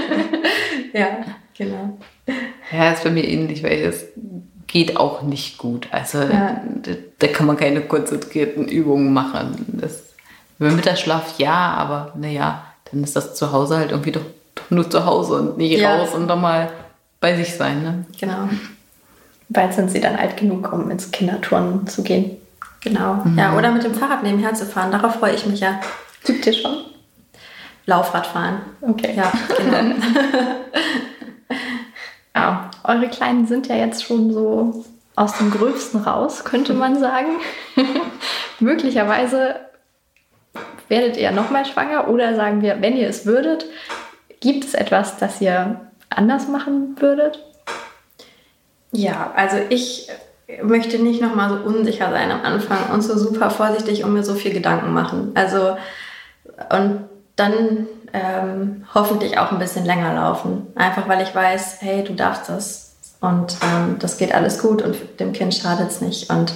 [0.94, 1.18] ja,
[1.58, 1.98] genau.
[2.72, 4.06] Ja, ist bei mir ähnlich, weil es
[4.68, 5.88] geht auch nicht gut.
[5.92, 6.62] Also ja.
[6.82, 9.66] da, da, kann man keine konzentrierten Übungen machen.
[9.68, 10.04] Das,
[10.58, 14.22] Mittagsschlaf ja, aber naja, dann ist das zu Hause halt irgendwie doch,
[14.56, 15.98] doch nur zu Hause und nicht ja.
[15.98, 16.70] raus und doch mal
[17.20, 17.84] bei sich sein.
[17.84, 18.06] Ne?
[18.20, 18.50] Genau.
[19.50, 22.38] Bald sind sie dann alt genug, um ins Kinderturnen zu gehen.
[22.82, 23.16] Genau.
[23.26, 23.38] Mhm.
[23.38, 24.92] Ja, oder mit dem Fahrrad nebenher zu fahren.
[24.92, 25.80] Darauf freue ich mich ja.
[26.28, 26.78] Übt ihr schon?
[27.86, 28.62] Laufradfahren.
[28.82, 29.14] Okay.
[29.16, 29.96] Ja, genau.
[32.36, 34.84] ja, eure Kleinen sind ja jetzt schon so
[35.16, 37.38] aus dem Gröbsten raus, könnte man sagen.
[38.60, 39.56] Möglicherweise
[40.90, 43.66] werdet ihr nochmal schwanger oder sagen wir, wenn ihr es würdet,
[44.42, 45.80] gibt es etwas, das ihr
[46.10, 47.40] anders machen würdet?
[48.92, 50.10] Ja, also ich
[50.62, 54.36] möchte nicht nochmal so unsicher sein am Anfang und so super vorsichtig und mir so
[54.36, 55.32] viel Gedanken machen.
[55.36, 55.78] Also
[56.70, 57.06] und
[57.36, 60.68] dann ähm, hoffentlich auch ein bisschen länger laufen.
[60.76, 64.96] Einfach weil ich weiß, hey, du darfst das und ähm, das geht alles gut und
[65.20, 66.54] dem Kind schadet es nicht und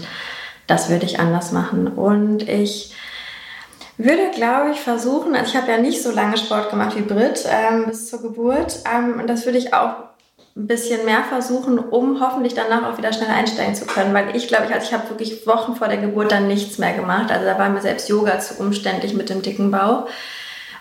[0.67, 1.87] das würde ich anders machen.
[1.87, 2.95] Und ich
[3.97, 7.45] würde, glaube ich, versuchen, also ich habe ja nicht so lange Sport gemacht wie Brit
[7.49, 9.95] ähm, bis zur Geburt ähm, und das würde ich auch
[10.55, 14.13] ein bisschen mehr versuchen, um hoffentlich danach auch wieder schnell einsteigen zu können.
[14.13, 16.93] Weil ich glaube, ich, also ich habe wirklich Wochen vor der Geburt dann nichts mehr
[16.93, 17.31] gemacht.
[17.31, 20.07] Also da war mir selbst Yoga zu umständlich mit dem dicken Bauch.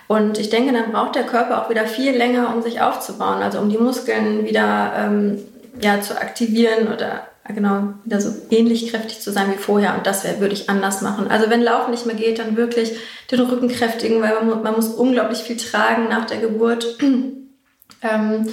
[0.08, 3.60] Und ich denke, dann braucht der Körper auch wieder viel länger, um sich aufzubauen, also
[3.60, 5.38] um die Muskeln wieder ähm,
[5.80, 9.94] ja, zu aktivieren oder genau wieder so ähnlich kräftig zu sein wie vorher.
[9.96, 11.28] Und das wär, würde ich anders machen.
[11.28, 12.98] Also wenn Laufen nicht mehr geht, dann wirklich
[13.30, 16.98] den Rücken kräftigen, weil man, man muss unglaublich viel tragen nach der Geburt.
[18.02, 18.48] ähm,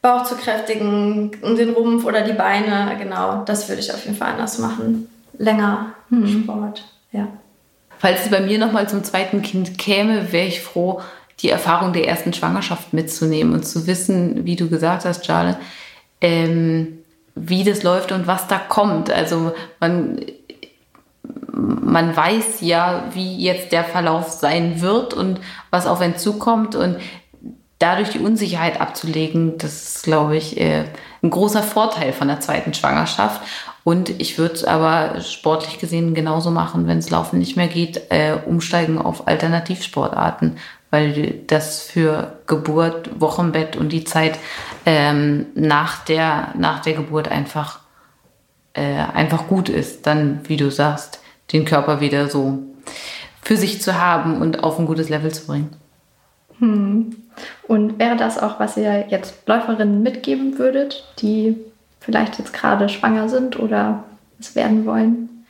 [0.00, 4.32] Bauch zu kräftigen, den Rumpf oder die Beine, genau, das würde ich auf jeden Fall
[4.32, 5.08] anders machen.
[5.38, 6.42] Länger hm.
[6.42, 7.28] Sport, ja.
[8.04, 11.00] Falls es bei mir nochmal zum zweiten Kind käme, wäre ich froh,
[11.40, 15.56] die Erfahrung der ersten Schwangerschaft mitzunehmen und zu wissen, wie du gesagt hast, Charles,
[16.20, 16.98] ähm,
[17.34, 19.10] wie das läuft und was da kommt.
[19.10, 20.20] Also man,
[21.50, 25.40] man weiß ja, wie jetzt der Verlauf sein wird und
[25.70, 26.74] was auf einen zukommt.
[26.74, 26.98] Und
[27.78, 30.84] dadurch die Unsicherheit abzulegen, das ist, glaube ich, äh,
[31.22, 33.40] ein großer Vorteil von der zweiten Schwangerschaft.
[33.82, 38.10] Und ich würde es aber sportlich gesehen genauso machen, wenn es Laufen nicht mehr geht,
[38.10, 40.56] äh, umsteigen auf Alternativsportarten,
[40.90, 44.38] weil das für Geburt, Wochenbett und die Zeit
[44.86, 47.80] ähm, nach, der, nach der Geburt einfach,
[48.72, 51.20] äh, einfach gut ist, dann, wie du sagst,
[51.52, 52.60] den Körper wieder so
[53.42, 55.76] für sich zu haben und auf ein gutes Level zu bringen.
[56.58, 57.23] Hm.
[57.66, 61.56] Und wäre das auch, was ihr jetzt Läuferinnen mitgeben würdet, die
[62.00, 64.04] vielleicht jetzt gerade schwanger sind oder
[64.38, 65.46] es werden wollen?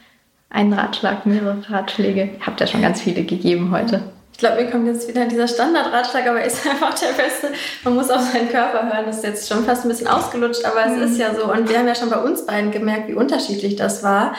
[0.50, 2.30] Einen Ratschlag, mehrere Ratschläge.
[2.38, 4.02] Ihr habt ja schon ganz viele gegeben heute.
[4.34, 7.52] Ich glaube, mir kommt jetzt wieder dieser Standardratschlag, aber ist einfach der beste.
[7.84, 9.06] Man muss auf seinen Körper hören.
[9.06, 11.02] Das ist jetzt schon fast ein bisschen ausgelutscht, aber es mhm.
[11.04, 11.52] ist ja so.
[11.52, 14.34] Und wir haben ja schon bei uns beiden gemerkt, wie unterschiedlich das war.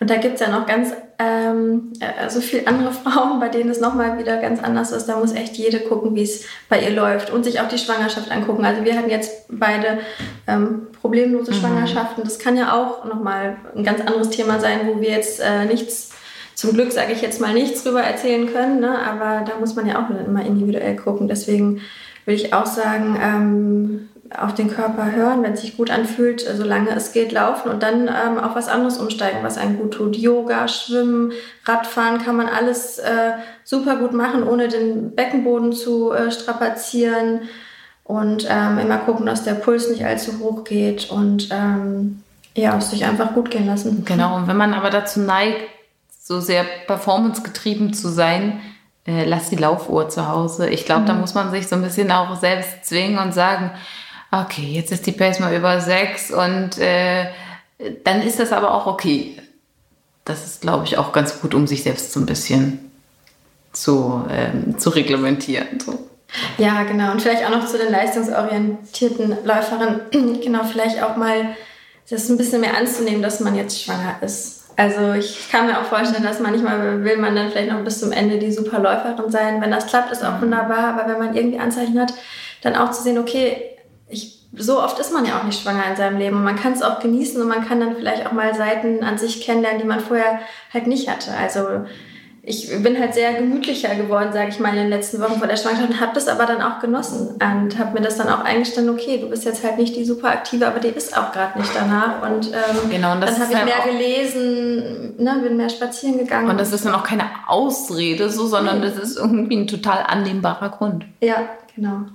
[0.00, 3.70] Und da gibt es ja noch ganz ähm, äh, so viele andere Frauen, bei denen
[3.70, 5.06] es nochmal wieder ganz anders ist.
[5.06, 8.30] Da muss echt jede gucken, wie es bei ihr läuft und sich auch die Schwangerschaft
[8.30, 8.64] angucken.
[8.64, 9.98] Also wir hatten jetzt beide
[10.46, 11.56] ähm, problemlose mhm.
[11.56, 12.22] Schwangerschaften.
[12.22, 16.10] Das kann ja auch nochmal ein ganz anderes Thema sein, wo wir jetzt äh, nichts,
[16.54, 18.78] zum Glück sage ich jetzt mal nichts drüber erzählen können.
[18.78, 18.98] Ne?
[18.98, 21.26] Aber da muss man ja auch immer individuell gucken.
[21.26, 21.80] Deswegen
[22.24, 26.90] würde ich auch sagen, ähm, auf den Körper hören, wenn es sich gut anfühlt, solange
[26.90, 30.16] es geht, laufen und dann ähm, auf was anderes umsteigen, was einem gut tut.
[30.16, 31.32] Yoga, Schwimmen,
[31.64, 33.32] Radfahren kann man alles äh,
[33.64, 37.42] super gut machen, ohne den Beckenboden zu äh, strapazieren
[38.04, 42.22] und ähm, immer gucken, dass der Puls nicht allzu hoch geht und ähm,
[42.54, 44.04] ja, es sich einfach gut gehen lassen.
[44.04, 45.60] Genau, und wenn man aber dazu neigt,
[46.20, 48.60] so sehr performancegetrieben zu sein,
[49.06, 50.68] äh, lass die Laufuhr zu Hause.
[50.68, 51.06] Ich glaube, mhm.
[51.06, 53.70] da muss man sich so ein bisschen auch selbst zwingen und sagen,
[54.30, 57.26] okay, jetzt ist die Pace mal über sechs und äh,
[58.04, 59.40] dann ist das aber auch okay.
[60.24, 62.90] Das ist, glaube ich, auch ganz gut, um sich selbst so ein bisschen
[63.72, 65.80] zu, ähm, zu reglementieren.
[65.80, 66.08] So.
[66.58, 67.12] Ja, genau.
[67.12, 70.00] Und vielleicht auch noch zu den leistungsorientierten Läuferinnen,
[70.42, 71.56] genau, vielleicht auch mal
[72.10, 74.66] das ein bisschen mehr anzunehmen, dass man jetzt schwanger ist.
[74.76, 78.12] Also ich kann mir auch vorstellen, dass manchmal will man dann vielleicht noch bis zum
[78.12, 79.60] Ende die Superläuferin sein.
[79.60, 80.94] Wenn das klappt, ist auch wunderbar.
[80.94, 82.14] Aber wenn man irgendwie Anzeichen hat,
[82.62, 83.77] dann auch zu sehen, okay,
[84.08, 86.72] ich, so oft ist man ja auch nicht schwanger in seinem Leben und man kann
[86.72, 89.86] es auch genießen und man kann dann vielleicht auch mal Seiten an sich kennenlernen, die
[89.86, 90.40] man vorher
[90.72, 91.32] halt nicht hatte.
[91.32, 91.84] Also
[92.48, 95.56] ich bin halt sehr gemütlicher geworden, sage ich mal, in den letzten Wochen vor der
[95.56, 98.94] Schwangerschaft und habe das aber dann auch genossen und habe mir das dann auch eingestanden,
[98.94, 101.70] okay, du bist jetzt halt nicht die super aktive, aber die ist auch gerade nicht
[101.74, 106.16] danach und, ähm, genau, und dann habe ich halt mehr gelesen, ne, bin mehr spazieren
[106.16, 106.48] gegangen.
[106.48, 110.70] Und das ist dann auch keine Ausrede so, sondern das ist irgendwie ein total annehmbarer
[110.70, 111.04] Grund.
[111.20, 112.06] Ja, genau.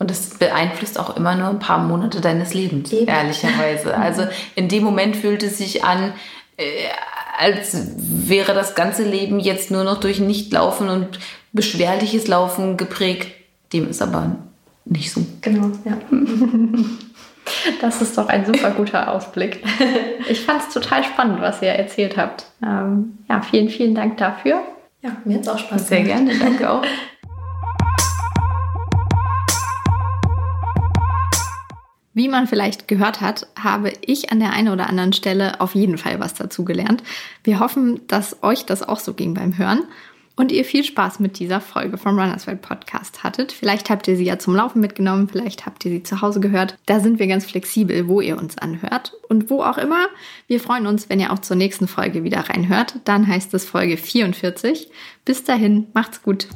[0.00, 3.06] Und das beeinflusst auch immer nur ein paar Monate deines Lebens, Eben.
[3.06, 3.94] ehrlicherweise.
[4.00, 4.26] Also
[4.56, 6.14] in dem Moment fühlt es sich an,
[6.56, 6.64] äh,
[7.38, 11.18] als wäre das ganze Leben jetzt nur noch durch Nichtlaufen und
[11.52, 13.28] beschwerliches Laufen geprägt.
[13.74, 14.36] Dem ist aber
[14.86, 15.24] nicht so.
[15.42, 15.98] Genau, ja.
[17.80, 19.64] Das ist doch ein super guter Ausblick.
[20.28, 22.46] Ich fand es total spannend, was ihr erzählt habt.
[22.62, 24.62] Ähm, ja, vielen, vielen Dank dafür.
[25.02, 26.84] Ja, mir hat es auch Spaß Sehr gerne, danke auch.
[32.20, 35.96] Wie man vielleicht gehört hat, habe ich an der einen oder anderen Stelle auf jeden
[35.96, 37.02] Fall was dazu gelernt.
[37.44, 39.84] Wir hoffen, dass euch das auch so ging beim Hören
[40.36, 43.52] und ihr viel Spaß mit dieser Folge vom Runners World Podcast hattet.
[43.52, 46.76] Vielleicht habt ihr sie ja zum Laufen mitgenommen, vielleicht habt ihr sie zu Hause gehört.
[46.84, 50.08] Da sind wir ganz flexibel, wo ihr uns anhört und wo auch immer.
[50.46, 52.96] Wir freuen uns, wenn ihr auch zur nächsten Folge wieder reinhört.
[53.06, 54.90] Dann heißt es Folge 44.
[55.24, 56.48] Bis dahin, macht's gut.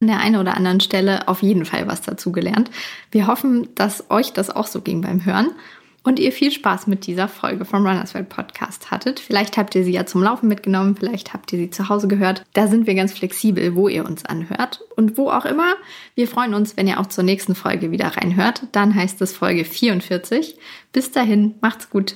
[0.00, 2.70] An der einen oder anderen Stelle auf jeden Fall was dazu gelernt.
[3.10, 5.50] Wir hoffen, dass euch das auch so ging beim Hören
[6.02, 9.20] und ihr viel Spaß mit dieser Folge vom Runners World Podcast hattet.
[9.20, 12.44] Vielleicht habt ihr sie ja zum Laufen mitgenommen, vielleicht habt ihr sie zu Hause gehört.
[12.54, 15.74] Da sind wir ganz flexibel, wo ihr uns anhört und wo auch immer.
[16.14, 18.62] Wir freuen uns, wenn ihr auch zur nächsten Folge wieder reinhört.
[18.72, 20.56] Dann heißt es Folge 44.
[20.92, 22.14] Bis dahin, macht's gut.